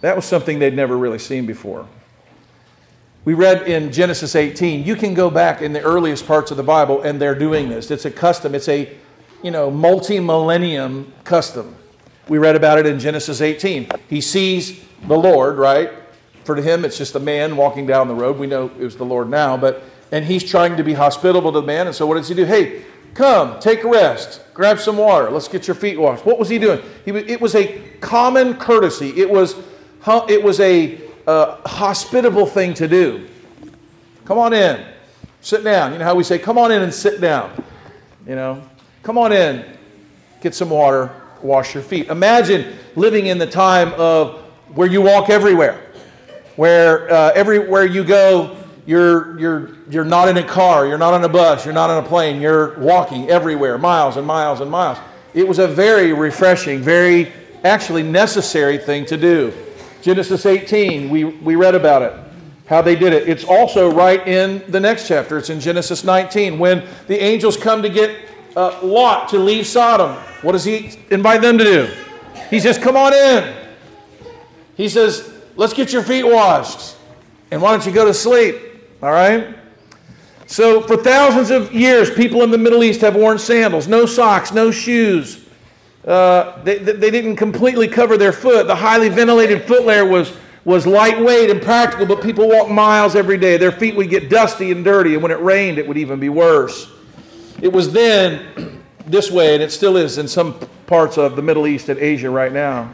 [0.00, 1.88] that was something they'd never really seen before.
[3.24, 6.62] We read in Genesis 18, you can go back in the earliest parts of the
[6.62, 7.90] Bible and they're doing this.
[7.90, 8.96] It's a custom, it's a
[9.42, 11.74] you know, multi-millennium custom.
[12.30, 13.88] We read about it in Genesis 18.
[14.08, 15.90] He sees the Lord, right?
[16.44, 18.38] For to him, it's just a man walking down the road.
[18.38, 21.60] We know it was the Lord now, but and he's trying to be hospitable to
[21.60, 21.88] the man.
[21.88, 22.44] And so what does he do?
[22.44, 26.24] Hey, come, take a rest, grab some water, let's get your feet washed.
[26.24, 26.80] What was he doing?
[27.04, 29.08] He, it was a common courtesy.
[29.20, 29.56] It was,
[30.28, 33.28] it was a uh, hospitable thing to do.
[34.24, 34.86] Come on in,
[35.40, 35.94] sit down.
[35.94, 37.64] You know how we say, come on in and sit down.
[38.24, 38.62] You know,
[39.02, 39.64] come on in,
[40.40, 42.08] get some water, wash your feet.
[42.08, 44.40] Imagine living in the time of
[44.74, 45.80] where you walk everywhere,
[46.56, 51.22] where uh, everywhere you go, you're, you're, you're not in a car, you're not on
[51.24, 54.98] a bus, you're not on a plane, you're walking everywhere, miles and miles and miles.
[55.34, 59.52] It was a very refreshing, very actually necessary thing to do.
[60.02, 62.14] Genesis 18, we, we read about it,
[62.66, 63.28] how they did it.
[63.28, 65.36] It's also right in the next chapter.
[65.36, 68.16] It's in Genesis 19 when the angels come to get
[68.56, 70.16] uh, Lot to leave Sodom.
[70.42, 71.94] What does he invite them to do?
[72.48, 73.54] He says, Come on in.
[74.76, 76.96] He says, Let's get your feet washed.
[77.50, 78.56] And why don't you go to sleep?
[79.02, 79.56] All right?
[80.46, 84.52] So, for thousands of years, people in the Middle East have worn sandals, no socks,
[84.52, 85.46] no shoes.
[86.04, 88.66] Uh, they, they didn't completely cover their foot.
[88.66, 90.32] The highly ventilated foot layer was,
[90.64, 93.58] was lightweight and practical, but people walked miles every day.
[93.58, 96.30] Their feet would get dusty and dirty, and when it rained, it would even be
[96.30, 96.90] worse.
[97.60, 101.66] It was then this way, and it still is in some parts of the Middle
[101.66, 102.90] East and Asia right now.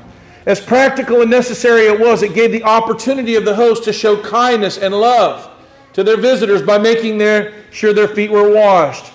[0.46, 4.20] As practical and necessary it was, it gave the opportunity of the host to show
[4.22, 5.50] kindness and love
[5.92, 9.12] to their visitors by making their, sure their feet were washed.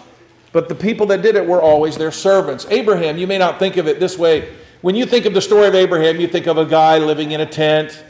[0.51, 2.65] But the people that did it were always their servants.
[2.69, 4.53] Abraham, you may not think of it this way.
[4.81, 7.41] When you think of the story of Abraham, you think of a guy living in
[7.41, 8.03] a tent.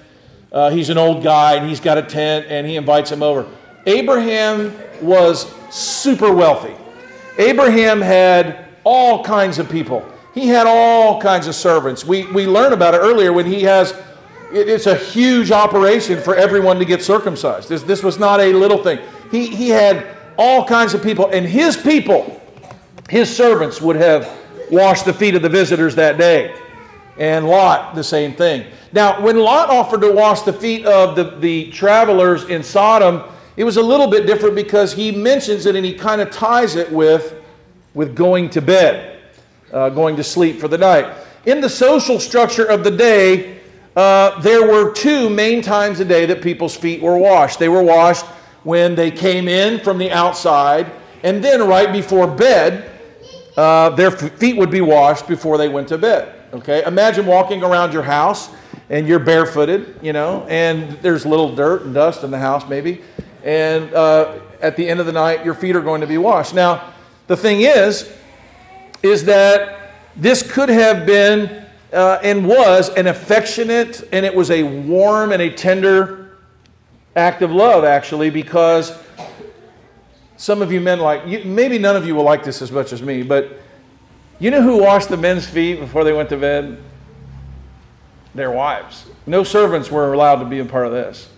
[0.52, 3.48] Uh, he's an old guy and he's got a tent and he invites him over.
[3.86, 6.76] Abraham was super wealthy.
[7.38, 10.06] Abraham had all kinds of people.
[10.34, 12.06] He had all kinds of servants.
[12.06, 13.92] We, we learned about it earlier when he has,
[14.54, 17.70] it, it's a huge operation for everyone to get circumcised.
[17.70, 19.00] This, this was not a little thing.
[19.30, 21.30] He, he had all kinds of people.
[21.32, 22.42] And his people,
[23.10, 24.30] his servants, would have
[24.72, 26.58] washed the feet of the visitors that day.
[27.18, 28.66] And Lot, the same thing.
[28.94, 33.24] Now, when Lot offered to wash the feet of the, the travelers in Sodom,
[33.58, 36.76] it was a little bit different because he mentions it and he kind of ties
[36.78, 37.41] it with,
[37.94, 39.20] with going to bed,
[39.74, 41.14] uh, going to sleep for the night.
[41.46, 43.60] In the social structure of the day,
[43.96, 47.60] uh, there were two main times a day that people's feet were washed.
[47.60, 48.26] They were washed
[48.64, 50.92] when they came in from the outside,
[51.24, 52.90] and then right before bed,
[53.58, 56.36] uh, their feet would be washed before they went to bed.
[56.54, 58.50] Okay, imagine walking around your house
[58.90, 63.02] and you're barefooted, you know, and there's little dirt and dust in the house maybe,
[63.44, 66.54] and uh, at the end of the night, your feet are going to be washed.
[66.54, 66.94] Now,
[67.32, 68.12] the thing is,
[69.04, 74.64] is that this could have been uh, and was an affectionate and it was a
[74.64, 76.36] warm and a tender
[77.16, 79.02] act of love, actually, because
[80.36, 82.92] some of you men like, you, maybe none of you will like this as much
[82.92, 83.62] as me, but
[84.40, 86.84] you know who washed the men's feet before they went to bed?
[88.36, 89.06] Their wives.
[89.26, 91.30] No servants were allowed to be a part of this.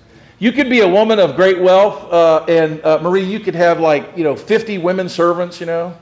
[0.44, 3.80] You could be a woman of great wealth, uh, and uh, Marie, you could have
[3.80, 5.96] like, you know, 50 women servants, you know,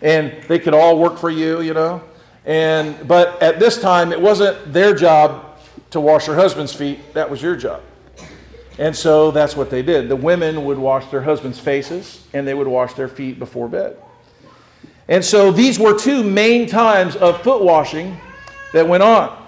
[0.00, 2.02] and they could all work for you, you know.
[2.46, 5.58] And, but at this time, it wasn't their job
[5.90, 7.82] to wash their husband's feet, that was your job.
[8.78, 10.08] And so that's what they did.
[10.08, 13.98] The women would wash their husbands' faces and they would wash their feet before bed.
[15.06, 18.16] And so these were two main times of foot washing
[18.72, 19.41] that went on.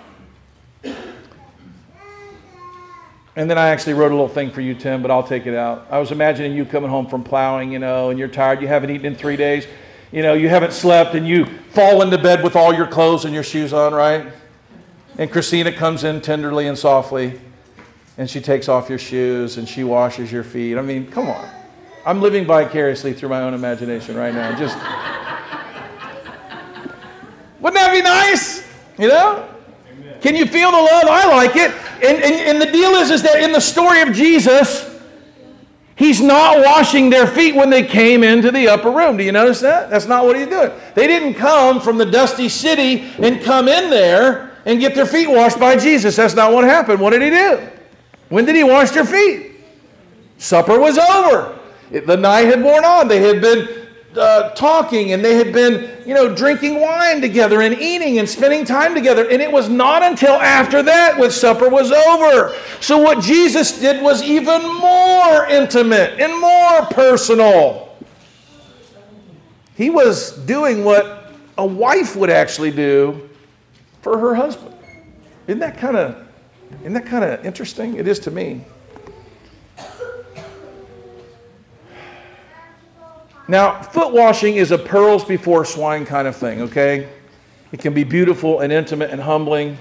[3.36, 5.54] And then I actually wrote a little thing for you, Tim, but I'll take it
[5.54, 5.88] out.
[5.90, 8.90] I was imagining you coming home from plowing, you know, and you're tired, you haven't
[8.90, 9.66] eaten in three days,
[10.12, 13.34] you know, you haven't slept, and you fall into bed with all your clothes and
[13.34, 14.32] your shoes on, right?
[15.18, 17.40] And Christina comes in tenderly and softly
[18.16, 20.78] and she takes off your shoes and she washes your feet.
[20.78, 21.48] I mean, come on.
[22.06, 24.56] I'm living vicariously through my own imagination right now.
[24.56, 24.76] Just
[27.60, 28.64] wouldn't that be nice?
[28.98, 29.48] You know?
[30.20, 31.04] Can you feel the love?
[31.04, 31.70] I like it.
[31.96, 34.94] And, and, and the deal is, is that in the story of Jesus,
[35.96, 39.16] He's not washing their feet when they came into the upper room.
[39.16, 39.90] Do you notice that?
[39.90, 40.72] That's not what he's doing.
[40.94, 45.28] They didn't come from the dusty city and come in there and get their feet
[45.28, 46.16] washed by Jesus.
[46.16, 47.00] That's not what happened.
[47.00, 47.68] What did he do?
[48.28, 49.52] When did he wash their feet?
[50.38, 51.58] Supper was over.
[51.92, 53.06] It, the night had worn on.
[53.06, 53.83] They had been
[54.16, 58.64] uh, talking and they had been, you know, drinking wine together and eating and spending
[58.64, 59.28] time together.
[59.28, 62.54] And it was not until after that, when supper was over.
[62.80, 67.96] So what Jesus did was even more intimate and more personal.
[69.76, 73.28] He was doing what a wife would actually do
[74.02, 74.74] for her husband.
[75.46, 76.24] Isn't that kind of
[76.80, 77.96] isn't that kind of interesting?
[77.96, 78.64] It is to me.
[83.46, 87.08] Now, foot washing is a pearls before swine kind of thing, okay?
[87.72, 89.76] It can be beautiful and intimate and humbling,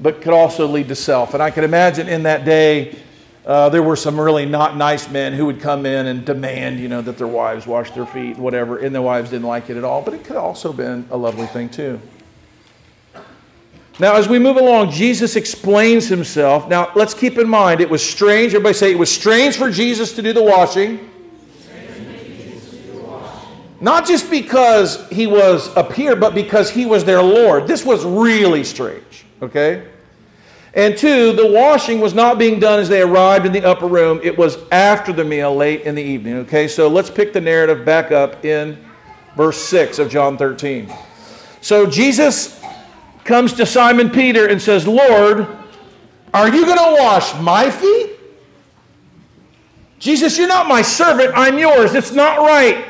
[0.00, 1.34] but could also lead to self.
[1.34, 2.96] And I can imagine in that day,
[3.44, 6.88] uh, there were some really not nice men who would come in and demand, you
[6.88, 9.84] know, that their wives wash their feet, whatever, and their wives didn't like it at
[9.84, 10.02] all.
[10.02, 12.00] But it could also have been a lovely thing too.
[13.98, 16.68] Now, as we move along, Jesus explains himself.
[16.68, 18.52] Now, let's keep in mind it was strange.
[18.52, 21.10] Everybody say it was strange for Jesus to do the washing.
[23.86, 27.68] Not just because he was up here, but because he was their Lord.
[27.68, 29.86] This was really strange, okay?
[30.74, 34.18] And two, the washing was not being done as they arrived in the upper room.
[34.24, 36.66] It was after the meal, late in the evening, okay?
[36.66, 38.76] So let's pick the narrative back up in
[39.36, 40.92] verse 6 of John 13.
[41.60, 42.60] So Jesus
[43.22, 45.46] comes to Simon Peter and says, Lord,
[46.34, 48.18] are you going to wash my feet?
[50.00, 51.94] Jesus, you're not my servant, I'm yours.
[51.94, 52.84] It's not right.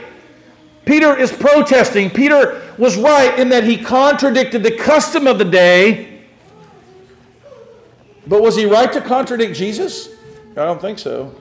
[0.86, 2.08] Peter is protesting.
[2.08, 6.22] Peter was right in that he contradicted the custom of the day.
[8.26, 10.08] But was he right to contradict Jesus?
[10.52, 11.34] I don't think so.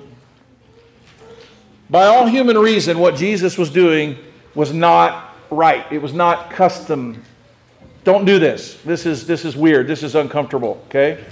[1.92, 4.18] By all human reason, what Jesus was doing
[4.56, 5.86] was not right.
[5.92, 7.24] It was not custom.
[8.04, 8.82] Don't do this.
[8.82, 9.86] This is, this is weird.
[9.86, 11.24] This is uncomfortable, okay?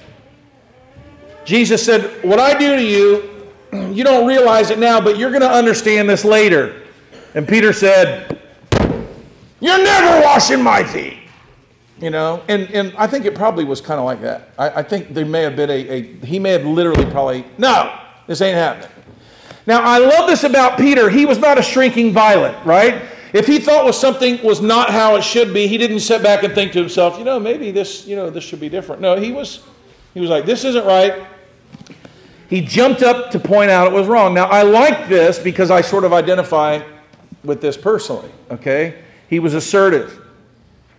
[1.45, 3.47] Jesus said, What I do to you,
[3.91, 6.82] you don't realize it now, but you're going to understand this later.
[7.35, 8.39] And Peter said,
[9.59, 11.19] You're never washing my feet.
[11.99, 14.49] You know, and, and I think it probably was kind of like that.
[14.57, 17.97] I, I think there may have been a, a, he may have literally probably, no,
[18.27, 18.89] this ain't happening.
[19.65, 21.09] Now, I love this about Peter.
[21.09, 23.03] He was not a shrinking violet, right?
[23.31, 26.43] If he thought was something was not how it should be, he didn't sit back
[26.43, 29.01] and think to himself, you know, maybe this, you know, this should be different.
[29.01, 29.63] No, he was,
[30.13, 31.25] he was like, this isn't right.
[32.49, 34.33] He jumped up to point out it was wrong.
[34.33, 36.83] Now, I like this because I sort of identify
[37.43, 39.03] with this personally, okay?
[39.29, 40.21] He was assertive,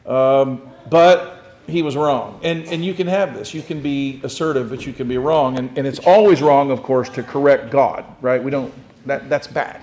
[0.07, 2.41] um, but he was wrong.
[2.43, 3.55] And, and you can have this.
[3.55, 5.59] You can be assertive, but you can be wrong.
[5.59, 8.43] And, and it's always wrong, of course, to correct God, right?
[8.43, 8.73] We don't,
[9.07, 9.81] that, that's bad.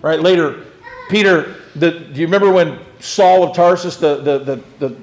[0.00, 0.20] Right?
[0.20, 0.64] Later,
[1.10, 4.96] Peter, the, do you remember when Saul of Tarsus, the, the, the, the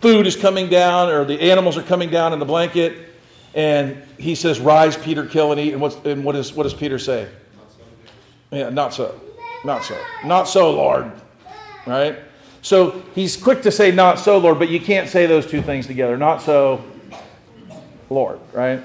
[0.00, 3.10] food is coming down or the animals are coming down in the blanket?
[3.54, 5.72] And he says, Rise, Peter, kill and eat.
[5.72, 7.28] And, what's, and what, is, what does Peter say?
[7.56, 8.56] Not so.
[8.56, 9.20] Yeah, not so.
[9.64, 9.98] Not so.
[10.24, 11.10] Not so, Lord.
[11.86, 12.18] Right?
[12.62, 15.86] So he's quick to say, not so, Lord, but you can't say those two things
[15.86, 16.16] together.
[16.16, 16.84] Not so,
[18.10, 18.38] Lord.
[18.52, 18.82] Right?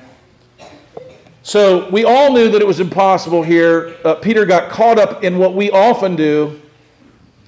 [1.43, 3.95] So we all knew that it was impossible here.
[4.03, 6.59] Uh, Peter got caught up in what we often do.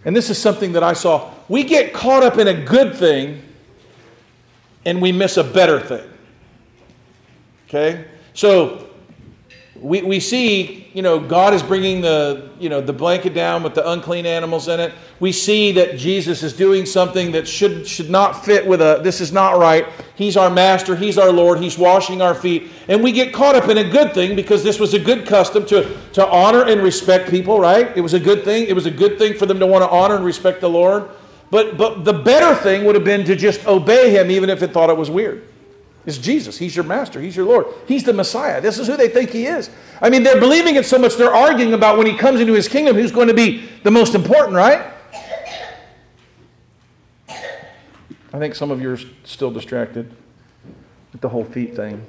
[0.06, 1.34] And this is something that I saw.
[1.50, 3.42] We get caught up in a good thing
[4.86, 6.08] and we miss a better thing.
[7.68, 8.06] Okay?
[8.34, 8.89] So
[9.82, 13.76] we, we see, you know, God is bringing the, you know, the blanket down with
[13.76, 14.94] the unclean animals in it.
[15.20, 19.22] We see that Jesus is doing something that should, should not fit with a, this
[19.22, 19.88] is not right.
[20.16, 20.96] He's our master.
[20.96, 21.60] He's our Lord.
[21.60, 22.70] He's washing our feet.
[22.88, 25.66] And we get caught up in a good thing because this was a good custom
[25.68, 27.96] to, to honor and respect people, right?
[27.96, 28.68] It was a good thing.
[28.68, 31.10] It was a good thing for them to want to honor and respect the Lord.
[31.52, 34.72] But, but the better thing would have been to just obey him even if it
[34.72, 35.49] thought it was weird.
[36.10, 36.58] It's Jesus.
[36.58, 37.22] He's your master.
[37.22, 37.68] He's your Lord.
[37.88, 38.60] He's the Messiah.
[38.60, 39.70] This is who they think he is.
[40.02, 42.68] I mean, they're believing it so much they're arguing about when he comes into his
[42.68, 44.92] kingdom who's going to be the most important, right?
[47.30, 50.12] I think some of you are still distracted
[51.12, 52.04] with the whole feet thing.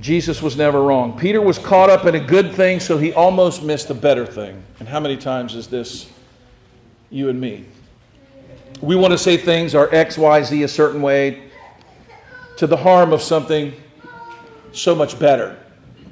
[0.00, 1.18] Jesus was never wrong.
[1.18, 4.62] Peter was caught up in a good thing, so he almost missed the better thing.
[4.80, 6.10] And how many times is this
[7.10, 7.66] you and me?
[8.82, 11.44] We want to say things are X, Y, Z a certain way
[12.56, 13.72] to the harm of something
[14.72, 15.56] so much better.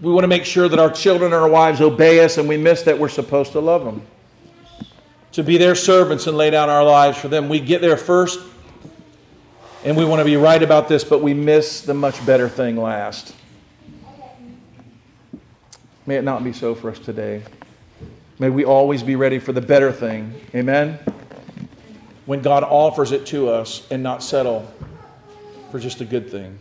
[0.01, 2.57] We want to make sure that our children and our wives obey us, and we
[2.57, 4.07] miss that we're supposed to love them.
[5.33, 7.49] To be their servants and lay down our lives for them.
[7.49, 8.39] We get there first,
[9.85, 12.77] and we want to be right about this, but we miss the much better thing
[12.77, 13.35] last.
[16.07, 17.43] May it not be so for us today.
[18.39, 20.41] May we always be ready for the better thing.
[20.55, 21.01] Amen?
[22.27, 24.71] When God offers it to us and not settle
[25.71, 26.59] for just a good thing.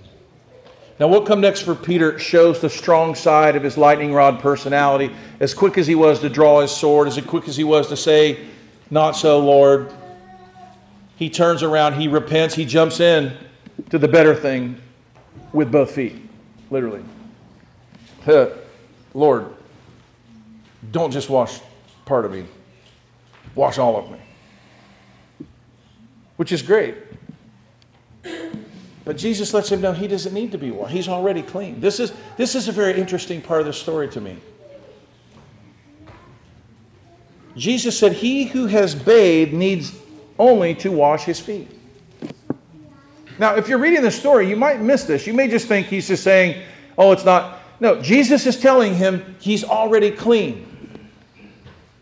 [0.99, 5.14] Now, what come next for Peter shows the strong side of his lightning rod personality.
[5.39, 7.95] As quick as he was to draw his sword, as quick as he was to
[7.95, 8.45] say,
[8.91, 9.93] Not so, Lord,
[11.16, 13.34] he turns around, he repents, he jumps in
[13.89, 14.76] to the better thing
[15.53, 16.16] with both feet,
[16.70, 17.03] literally.
[19.14, 19.47] Lord,
[20.91, 21.60] don't just wash
[22.05, 22.45] part of me,
[23.55, 24.20] wash all of me.
[26.40, 26.96] Which is great.
[29.04, 30.94] But Jesus lets him know he doesn't need to be washed.
[30.94, 31.82] He's already clean.
[31.82, 34.38] This is, this is a very interesting part of the story to me.
[37.58, 40.00] Jesus said, He who has bathed needs
[40.38, 41.68] only to wash his feet.
[43.38, 45.28] Now, if you're reading the story, you might miss this.
[45.28, 46.64] You may just think he's just saying,
[46.98, 47.60] oh, it's not.
[47.82, 50.69] No, Jesus is telling him he's already clean.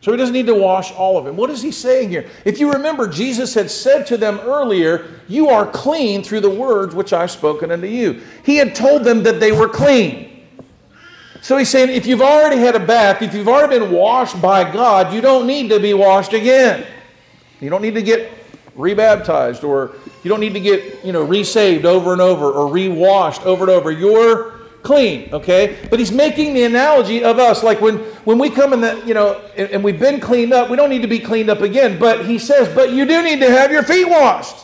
[0.07, 1.35] So he doesn't need to wash all of him.
[1.35, 2.29] What is he saying here?
[2.45, 6.95] If you remember, Jesus had said to them earlier, You are clean through the words
[6.95, 8.21] which I've spoken unto you.
[8.45, 10.47] He had told them that they were clean.
[11.41, 14.71] So he's saying, if you've already had a bath, if you've already been washed by
[14.71, 16.87] God, you don't need to be washed again.
[17.59, 18.31] You don't need to get
[18.75, 19.93] rebaptized or
[20.23, 23.71] you don't need to get, you know, resaved over and over or rewashed over and
[23.71, 23.91] over.
[23.91, 24.56] You're
[24.87, 25.77] clean, okay?
[25.89, 29.13] But he's making the analogy of us, like when, when we come in the, you
[29.13, 31.99] know, and, and we've been cleaned up, we don't need to be cleaned up again.
[31.99, 34.63] But he says, but you do need to have your feet washed.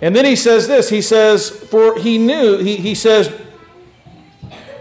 [0.00, 3.32] And then he says this he says, For he knew, he, he says,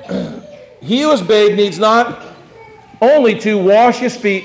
[0.81, 2.21] He who is bathed needs not
[3.01, 4.43] only to wash his feet,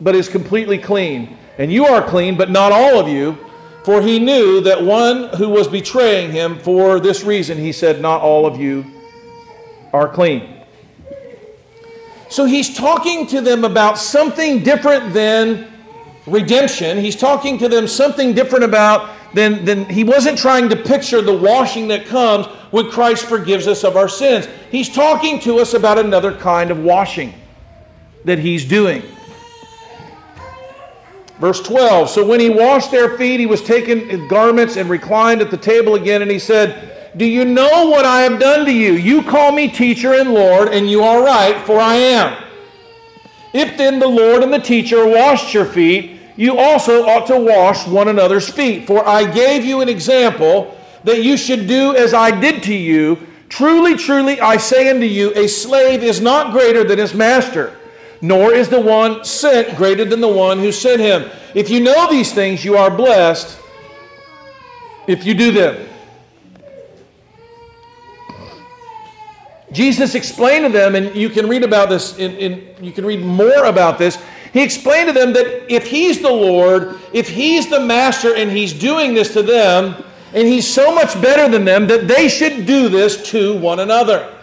[0.00, 1.36] but is completely clean.
[1.58, 3.36] And you are clean, but not all of you.
[3.84, 8.20] For he knew that one who was betraying him, for this reason, he said, Not
[8.20, 8.84] all of you
[9.92, 10.64] are clean.
[12.28, 15.72] So he's talking to them about something different than
[16.26, 16.98] redemption.
[16.98, 21.36] He's talking to them something different about than, than he wasn't trying to picture the
[21.36, 24.46] washing that comes when Christ forgives us of our sins.
[24.70, 27.34] He's talking to us about another kind of washing
[28.24, 29.02] that he's doing.
[31.40, 35.40] Verse 12 So when he washed their feet, he was taken in garments and reclined
[35.40, 38.72] at the table again, and he said, Do you know what I have done to
[38.72, 38.92] you?
[38.92, 42.44] You call me teacher and Lord, and you are right, for I am.
[43.54, 47.86] If then the Lord and the teacher washed your feet, you also ought to wash
[47.86, 48.86] one another's feet.
[48.86, 53.18] For I gave you an example that you should do as I did to you.
[53.48, 57.79] Truly, truly, I say unto you, a slave is not greater than his master
[58.20, 61.30] nor is the one sent greater than the one who sent him.
[61.54, 63.58] If you know these things, you are blessed
[65.06, 65.88] if you do them.
[69.72, 73.24] Jesus explained to them, and you can read about this, in, in, you can read
[73.24, 74.20] more about this.
[74.52, 78.72] He explained to them that if He's the Lord, if He's the Master, and He's
[78.72, 80.02] doing this to them,
[80.34, 84.34] and He's so much better than them, that they should do this to one another.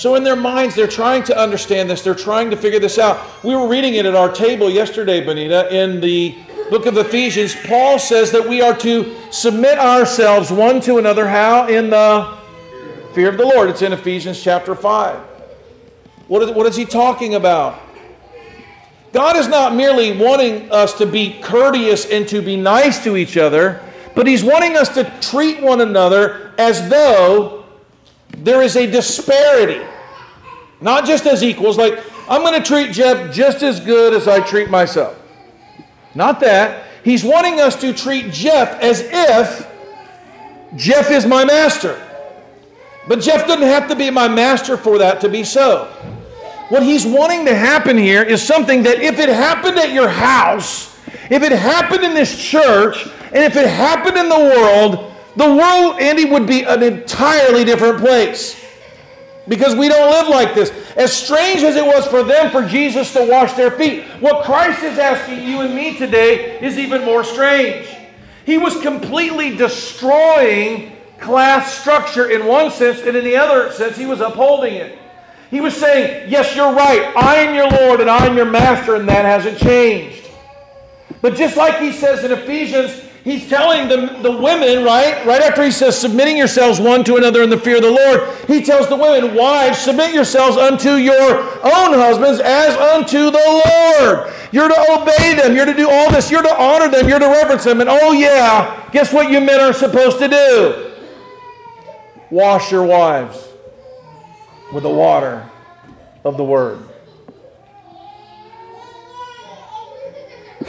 [0.00, 2.00] So, in their minds, they're trying to understand this.
[2.00, 3.20] They're trying to figure this out.
[3.44, 6.38] We were reading it at our table yesterday, Benita, in the
[6.70, 7.54] book of Ephesians.
[7.66, 11.28] Paul says that we are to submit ourselves one to another.
[11.28, 11.68] How?
[11.68, 12.34] In the
[13.12, 13.68] fear of the Lord.
[13.68, 15.18] It's in Ephesians chapter 5.
[16.28, 17.78] What is, what is he talking about?
[19.12, 23.36] God is not merely wanting us to be courteous and to be nice to each
[23.36, 23.82] other,
[24.14, 27.59] but he's wanting us to treat one another as though
[28.44, 29.84] there is a disparity.
[30.80, 34.40] Not just as equals, like, I'm going to treat Jeff just as good as I
[34.40, 35.20] treat myself.
[36.14, 36.86] Not that.
[37.04, 39.68] He's wanting us to treat Jeff as if
[40.76, 42.00] Jeff is my master.
[43.08, 45.86] But Jeff doesn't have to be my master for that to be so.
[46.68, 50.96] What he's wanting to happen here is something that if it happened at your house,
[51.30, 56.00] if it happened in this church, and if it happened in the world, the world,
[56.00, 58.56] Andy, would be an entirely different place.
[59.48, 60.70] Because we don't live like this.
[60.96, 64.82] As strange as it was for them for Jesus to wash their feet, what Christ
[64.82, 67.88] is asking you and me today is even more strange.
[68.44, 74.06] He was completely destroying class structure in one sense, and in the other sense, he
[74.06, 74.98] was upholding it.
[75.50, 77.12] He was saying, Yes, you're right.
[77.16, 80.28] I am your Lord and I am your master, and that hasn't changed.
[81.20, 85.24] But just like he says in Ephesians, he's telling the, the women, right?
[85.26, 88.28] Right after he says, submitting yourselves one to another in the fear of the Lord,
[88.46, 93.62] he tells the women, wives, submit yourselves unto your own husbands as unto the
[94.00, 94.32] Lord.
[94.52, 95.54] You're to obey them.
[95.54, 96.30] You're to do all this.
[96.30, 97.08] You're to honor them.
[97.08, 97.80] You're to reverence them.
[97.80, 100.92] And oh, yeah, guess what you men are supposed to do?
[102.30, 103.48] Wash your wives
[104.72, 105.48] with the water
[106.24, 106.89] of the word.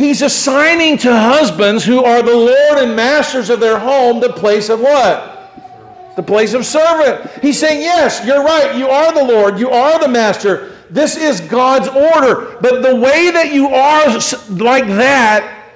[0.01, 4.67] He's assigning to husbands who are the Lord and masters of their home the place
[4.69, 6.15] of what?
[6.15, 7.29] The place of servant.
[7.39, 8.75] He's saying, Yes, you're right.
[8.75, 9.59] You are the Lord.
[9.59, 10.75] You are the master.
[10.89, 12.57] This is God's order.
[12.61, 14.07] But the way that you are
[14.49, 15.71] like that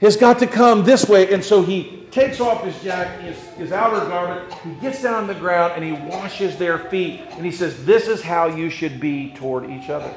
[0.00, 1.34] has got to come this way.
[1.34, 5.26] And so he takes off his jacket, his, his outer garment, he gets down on
[5.26, 7.20] the ground and he washes their feet.
[7.32, 10.14] And he says, This is how you should be toward each other.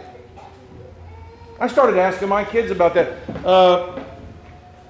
[1.60, 3.18] I started asking my kids about that.
[3.46, 4.04] Uh,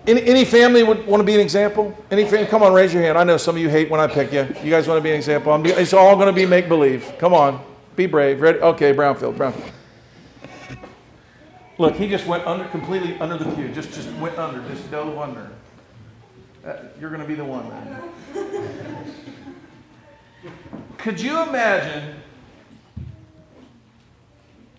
[0.08, 1.96] any, any, family would want to be an example?
[2.12, 2.48] Any family?
[2.48, 3.18] Come on, raise your hand.
[3.18, 4.48] I know some of you hate when I pick you.
[4.64, 5.52] You guys want to be an example?
[5.52, 7.14] I'm, it's all going to be make believe.
[7.20, 7.64] Come on,
[7.96, 8.42] be brave.
[8.42, 8.60] Ready?
[8.60, 9.36] Okay, Brownfield.
[9.36, 9.72] Brownfield.
[11.78, 13.68] Look, he just went under completely under the pew.
[13.70, 14.68] Just just went under.
[14.70, 15.50] Just dove under.
[16.66, 17.68] Uh, you're going to be the one.
[17.70, 19.06] Man.
[20.98, 22.16] Could you imagine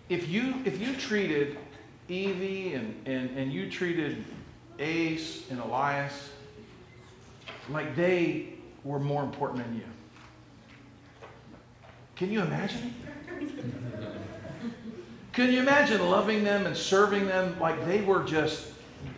[0.09, 1.57] if you if you treated
[2.09, 4.23] Evie and, and, and you treated
[4.79, 6.29] Ace and Elias
[7.69, 8.53] like they
[8.83, 9.83] were more important than you.
[12.15, 12.93] Can you imagine?
[15.33, 18.65] Can you imagine loving them and serving them like they were just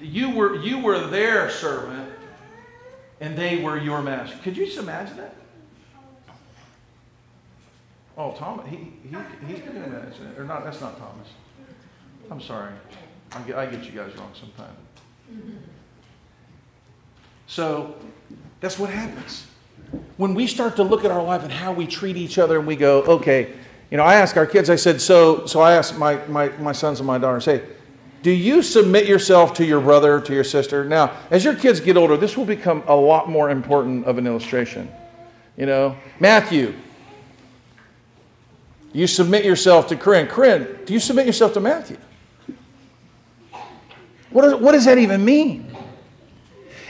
[0.02, 2.10] you were you were their servant
[3.22, 4.38] and they were your master?
[4.44, 5.36] Could you just imagine that?
[8.18, 9.16] Oh, Thomas, he, he,
[9.48, 10.38] he can imagine it.
[10.38, 11.28] Or not, that's not Thomas.
[12.32, 12.72] I'm sorry.
[13.32, 14.78] I get, I get you guys wrong sometimes.
[17.48, 17.96] So
[18.60, 19.48] that's what happens.
[20.18, 22.68] When we start to look at our life and how we treat each other and
[22.68, 23.54] we go, okay,
[23.90, 26.72] you know, I ask our kids, I said, so, so I asked my, my, my
[26.72, 27.64] sons and my daughters, say,
[28.22, 30.84] do you submit yourself to your brother, to your sister?
[30.84, 34.28] Now, as your kids get older, this will become a lot more important of an
[34.28, 34.92] illustration.
[35.58, 36.76] You know, Matthew,
[38.94, 40.28] you submit yourself to Corinne.
[40.28, 41.98] Corinne, do you submit yourself to Matthew?
[44.32, 45.76] What, is, what does that even mean?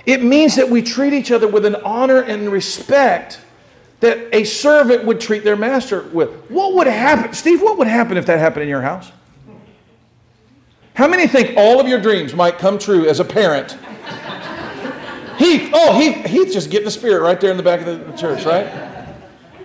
[0.05, 3.39] It means that we treat each other with an honor and respect
[3.99, 6.29] that a servant would treat their master with.
[6.49, 7.61] What would happen, Steve?
[7.61, 9.11] What would happen if that happened in your house?
[10.93, 13.77] How many think all of your dreams might come true as a parent?
[15.37, 18.17] Heath, oh, Heath, Heath just getting the spirit right there in the back of the
[18.17, 18.67] church, right?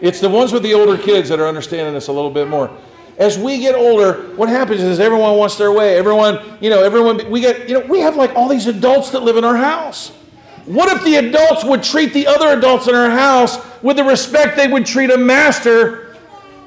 [0.01, 2.71] It's the ones with the older kids that are understanding this a little bit more
[3.19, 5.97] as we get older, what happens is everyone wants their way.
[5.97, 9.21] Everyone, you know, everyone, we get, you know, we have like all these adults that
[9.21, 10.11] live in our house.
[10.65, 14.57] What if the adults would treat the other adults in our house with the respect
[14.57, 16.17] they would treat a master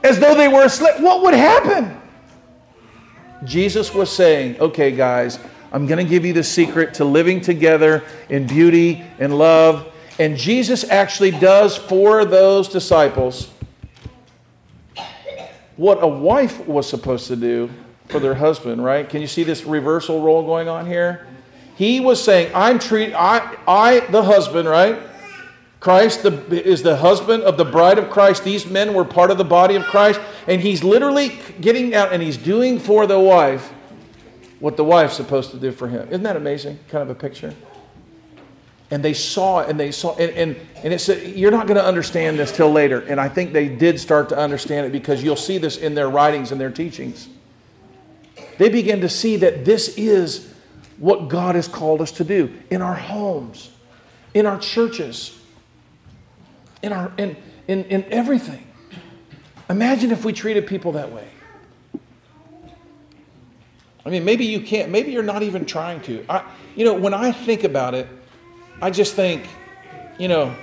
[0.03, 1.01] as though they were a slave?
[1.01, 1.99] What would happen?
[3.43, 5.39] Jesus was saying, okay, guys,
[5.71, 9.91] I'm going to give you the secret to living together in beauty and love.
[10.17, 13.49] And Jesus actually does for those disciples
[15.77, 17.69] what a wife was supposed to do
[18.07, 19.07] for their husband, right?
[19.07, 21.27] Can you see this reversal role going on here?
[21.75, 24.99] He was saying, I'm treat I I the husband, right?
[25.79, 28.43] Christ the, is the husband of the bride of Christ.
[28.43, 30.19] These men were part of the body of Christ.
[30.47, 33.71] And he's literally getting out and he's doing for the wife
[34.59, 36.07] what the wife's supposed to do for him.
[36.07, 36.79] Isn't that amazing?
[36.89, 37.53] Kind of a picture
[38.89, 41.77] and they saw it and they saw and, and, and it said you're not going
[41.77, 43.01] to understand this till later.
[43.01, 46.09] And i think they did start to understand it because you'll see this in their
[46.09, 47.29] writings and their teachings.
[48.57, 50.53] They begin to see that this is
[50.97, 53.69] what god has called us to do in our homes
[54.33, 55.37] in our churches
[56.81, 57.35] in our in,
[57.67, 58.65] in, in everything.
[59.69, 61.27] Imagine if we treated people that way.
[64.05, 66.25] I mean maybe you can't maybe you're not even trying to.
[66.29, 66.43] I,
[66.77, 68.07] you know when i think about it
[68.81, 69.47] I just think,
[70.19, 70.55] you know,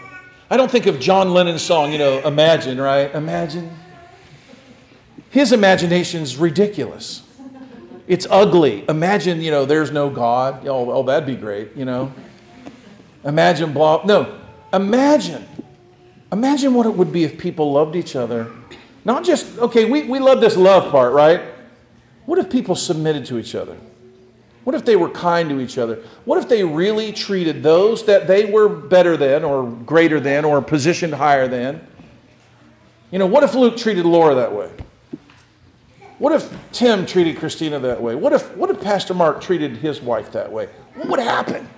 [0.49, 3.13] I don't think of John Lennon's song, you know, Imagine, right?
[3.15, 3.77] Imagine.
[5.31, 7.23] His imagination's ridiculous.
[8.07, 8.85] It's ugly.
[8.89, 10.67] Imagine, you know, there's no God.
[10.69, 12.13] Oh, oh that'd be great, you know.
[13.25, 14.05] Imagine blah.
[14.05, 14.39] No,
[14.73, 15.45] imagine.
[16.31, 18.51] Imagine what it would be if people loved each other.
[19.05, 21.41] Not just, okay, we, we love this love part, right?
[22.27, 23.77] What if people submitted to each other?
[24.65, 26.03] What if they were kind to each other?
[26.25, 30.61] What if they really treated those that they were better than or greater than or
[30.63, 31.87] positioned higher than?
[33.11, 34.71] You know, what if Luke treated Laura that way?
[36.19, 38.15] What if Tim treated Christina that way?
[38.15, 40.69] What if, what if Pastor Mark treated his wife that way?
[40.95, 41.69] What would happen?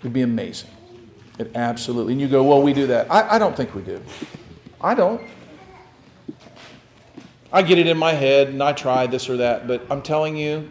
[0.00, 0.70] It'd be amazing.
[1.38, 2.14] It absolutely.
[2.14, 3.10] And you go, well, we do that.
[3.10, 4.02] I, I don't think we do.
[4.80, 5.22] I don't.
[7.52, 10.36] I get it in my head and I try this or that, but I'm telling
[10.36, 10.68] you,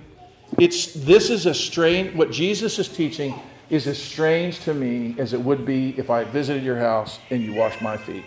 [0.60, 3.34] it's, this is a strange, what Jesus is teaching
[3.70, 7.42] is as strange to me as it would be if I visited your house and
[7.42, 8.26] you washed my feet.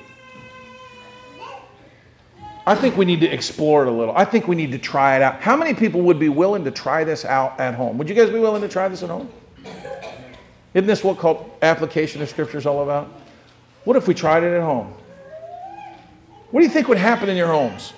[2.67, 4.17] I think we need to explore it a little.
[4.17, 5.43] I think we need to try it out.
[5.43, 7.99] How many people would be willing to try this out at home?
[7.99, 9.31] Would you guys be willing to try this at home?
[10.73, 13.09] Isn't this what called application of scripture is all about?
[13.85, 14.95] What if we tried it at home?
[16.51, 17.93] What do you think would happen in your homes?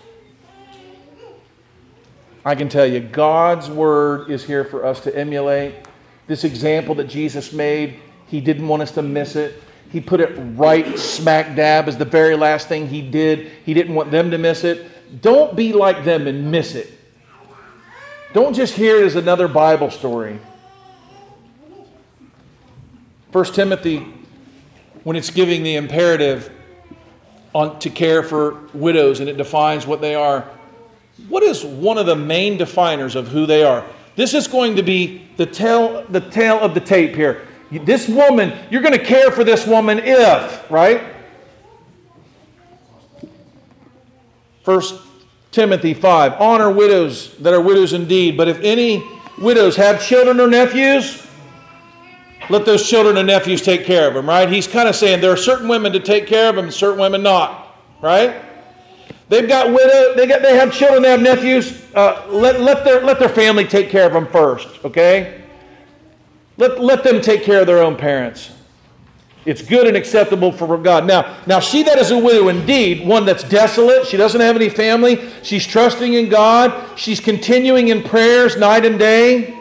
[2.46, 5.74] I can tell you, God's word is here for us to emulate.
[6.28, 9.60] This example that Jesus made, he didn't want us to miss it.
[9.90, 13.50] He put it right smack dab as the very last thing he did.
[13.64, 15.20] He didn't want them to miss it.
[15.22, 16.92] Don't be like them and miss it.
[18.32, 20.38] Don't just hear it as another Bible story.
[23.32, 24.06] 1 Timothy,
[25.02, 26.52] when it's giving the imperative
[27.52, 30.48] on, to care for widows and it defines what they are,
[31.28, 33.84] what is one of the main definers of who they are?
[34.16, 37.46] This is going to be the tale, the tale of the tape here.
[37.70, 41.02] This woman, you're going to care for this woman if, right?
[44.62, 45.00] First
[45.52, 49.04] Timothy 5 Honor widows that are widows indeed, but if any
[49.38, 51.26] widows have children or nephews,
[52.48, 54.48] let those children and nephews take care of them, right?
[54.48, 57.22] He's kind of saying there are certain women to take care of them certain women
[57.22, 58.45] not, right?
[59.28, 61.82] They've got widow, they got they have children, they have nephews.
[61.94, 65.42] Uh, let, let their let their family take care of them first, okay?
[66.58, 68.52] Let, let them take care of their own parents.
[69.44, 71.06] It's good and acceptable for God.
[71.06, 74.68] Now, now she that is a widow indeed, one that's desolate, she doesn't have any
[74.68, 79.56] family, she's trusting in God, she's continuing in prayers night and day.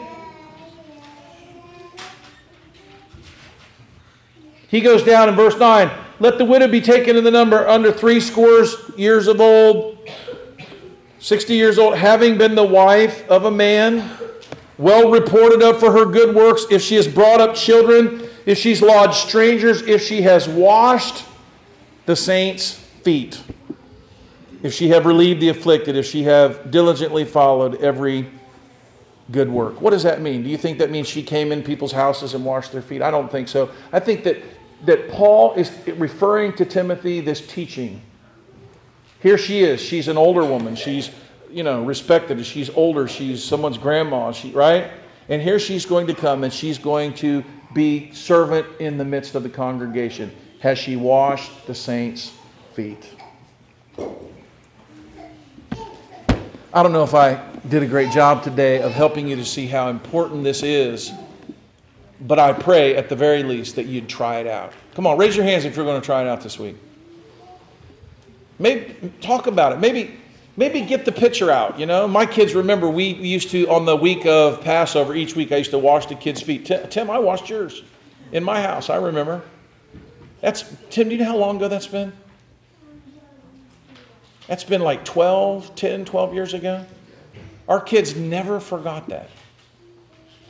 [4.68, 5.88] He goes down in verse 9,
[6.18, 9.98] let the widow be taken in the number under three scores years of old,
[11.18, 14.10] 60 years old, having been the wife of a man
[14.78, 18.82] well reported of for her good works, if she has brought up children, if she's
[18.82, 21.24] lodged strangers, if she has washed
[22.06, 23.42] the saints' feet,
[24.62, 28.30] if she have relieved the afflicted, if she have diligently followed every
[29.30, 29.80] good work.
[29.80, 30.42] What does that mean?
[30.42, 33.02] Do you think that means she came in people's houses and washed their feet?
[33.02, 33.70] I don't think so.
[33.92, 34.42] I think that,
[34.84, 38.02] that Paul is referring to Timothy this teaching.
[39.20, 39.80] Here she is.
[39.80, 40.76] She's an older woman.
[40.76, 41.10] She's
[41.50, 42.44] you know, respected.
[42.44, 43.08] She's older.
[43.08, 44.32] She's someone's grandma.
[44.32, 44.90] She, right?
[45.28, 47.42] And here she's going to come and she's going to
[47.74, 50.30] be servant in the midst of the congregation.
[50.60, 52.32] Has she washed the saints'
[52.74, 53.10] feet?
[56.72, 59.66] I don't know if I did a great job today of helping you to see
[59.66, 61.10] how important this is,
[62.20, 64.72] but I pray at the very least that you'd try it out.
[64.94, 66.76] Come on, raise your hands if you're going to try it out this week.
[68.58, 69.80] Maybe talk about it.
[69.80, 70.18] Maybe
[70.56, 71.78] maybe get the picture out.
[71.78, 75.52] You know, my kids remember we used to on the week of Passover each week
[75.52, 76.64] I used to wash the kids' feet.
[76.64, 77.82] Tim, I washed yours
[78.32, 78.88] in my house.
[78.88, 79.42] I remember.
[80.40, 81.08] That's Tim.
[81.08, 82.12] Do you know how long ago that's been?
[84.46, 86.86] That's been like 12, 10, 12 years ago.
[87.68, 89.28] Our kids never forgot that.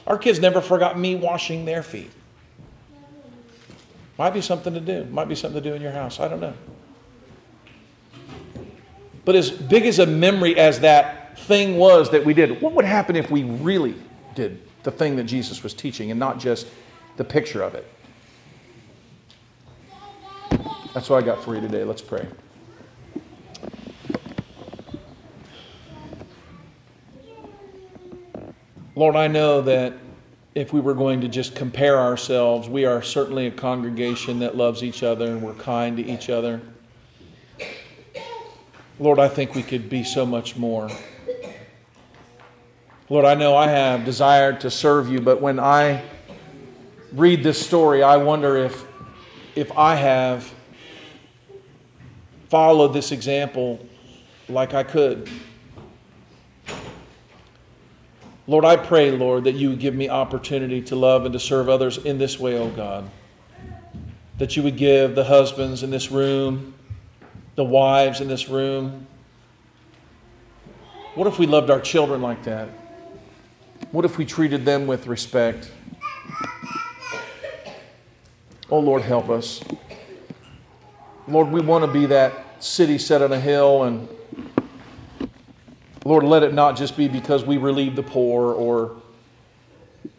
[0.06, 2.10] Our kids never forgot me washing their feet.
[4.18, 5.04] Might be something to do.
[5.06, 6.20] Might be something to do in your house.
[6.20, 6.54] I don't know.
[9.24, 12.84] But as big as a memory as that thing was that we did, what would
[12.84, 13.94] happen if we really
[14.34, 16.68] did the thing that Jesus was teaching and not just
[17.16, 17.86] the picture of it?
[20.94, 21.84] That's what I got for you today.
[21.84, 22.26] Let's pray.
[28.98, 29.92] Lord, I know that
[30.54, 34.82] if we were going to just compare ourselves, we are certainly a congregation that loves
[34.82, 36.62] each other and we're kind to each other.
[38.98, 40.88] Lord, I think we could be so much more.
[43.10, 46.02] Lord, I know I have desired to serve you, but when I
[47.12, 48.82] read this story, I wonder if,
[49.54, 50.50] if I have
[52.48, 53.86] followed this example
[54.48, 55.28] like I could.
[58.46, 61.68] Lord, I pray, Lord, that you would give me opportunity to love and to serve
[61.68, 63.10] others in this way, oh God.
[64.38, 66.74] That you would give the husbands in this room
[67.56, 69.06] the wives in this room?
[71.14, 72.68] What if we loved our children like that?
[73.90, 75.72] What if we treated them with respect?
[78.68, 79.62] Oh, Lord, help us.
[81.26, 84.08] Lord, we want to be that city set on a hill, and
[86.06, 88.96] Lord, let it not just be because we relieve the poor or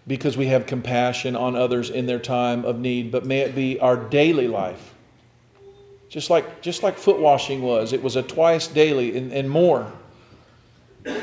[0.08, 3.80] because we have compassion on others in their time of need, but may it be
[3.80, 4.94] our daily life
[6.10, 7.94] just like, just like foot washing was.
[7.94, 9.92] It was a twice daily and, and more.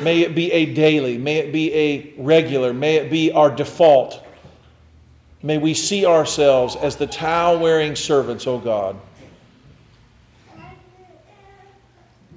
[0.03, 1.19] May it be a daily.
[1.19, 2.73] May it be a regular.
[2.73, 4.25] May it be our default.
[5.43, 8.97] May we see ourselves as the towel wearing servants, O God,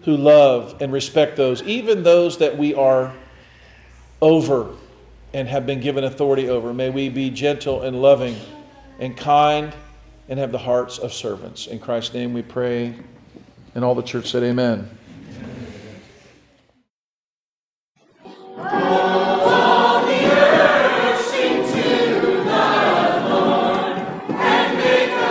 [0.04, 3.14] who love and respect those, even those that we are
[4.22, 4.70] over
[5.34, 6.74] and have been given authority over.
[6.74, 8.36] May we be gentle and loving
[9.00, 9.74] and kind
[10.30, 11.68] and have the hearts of servants.
[11.68, 12.96] In Christ's name we pray.
[13.76, 14.90] And all the church said, Amen.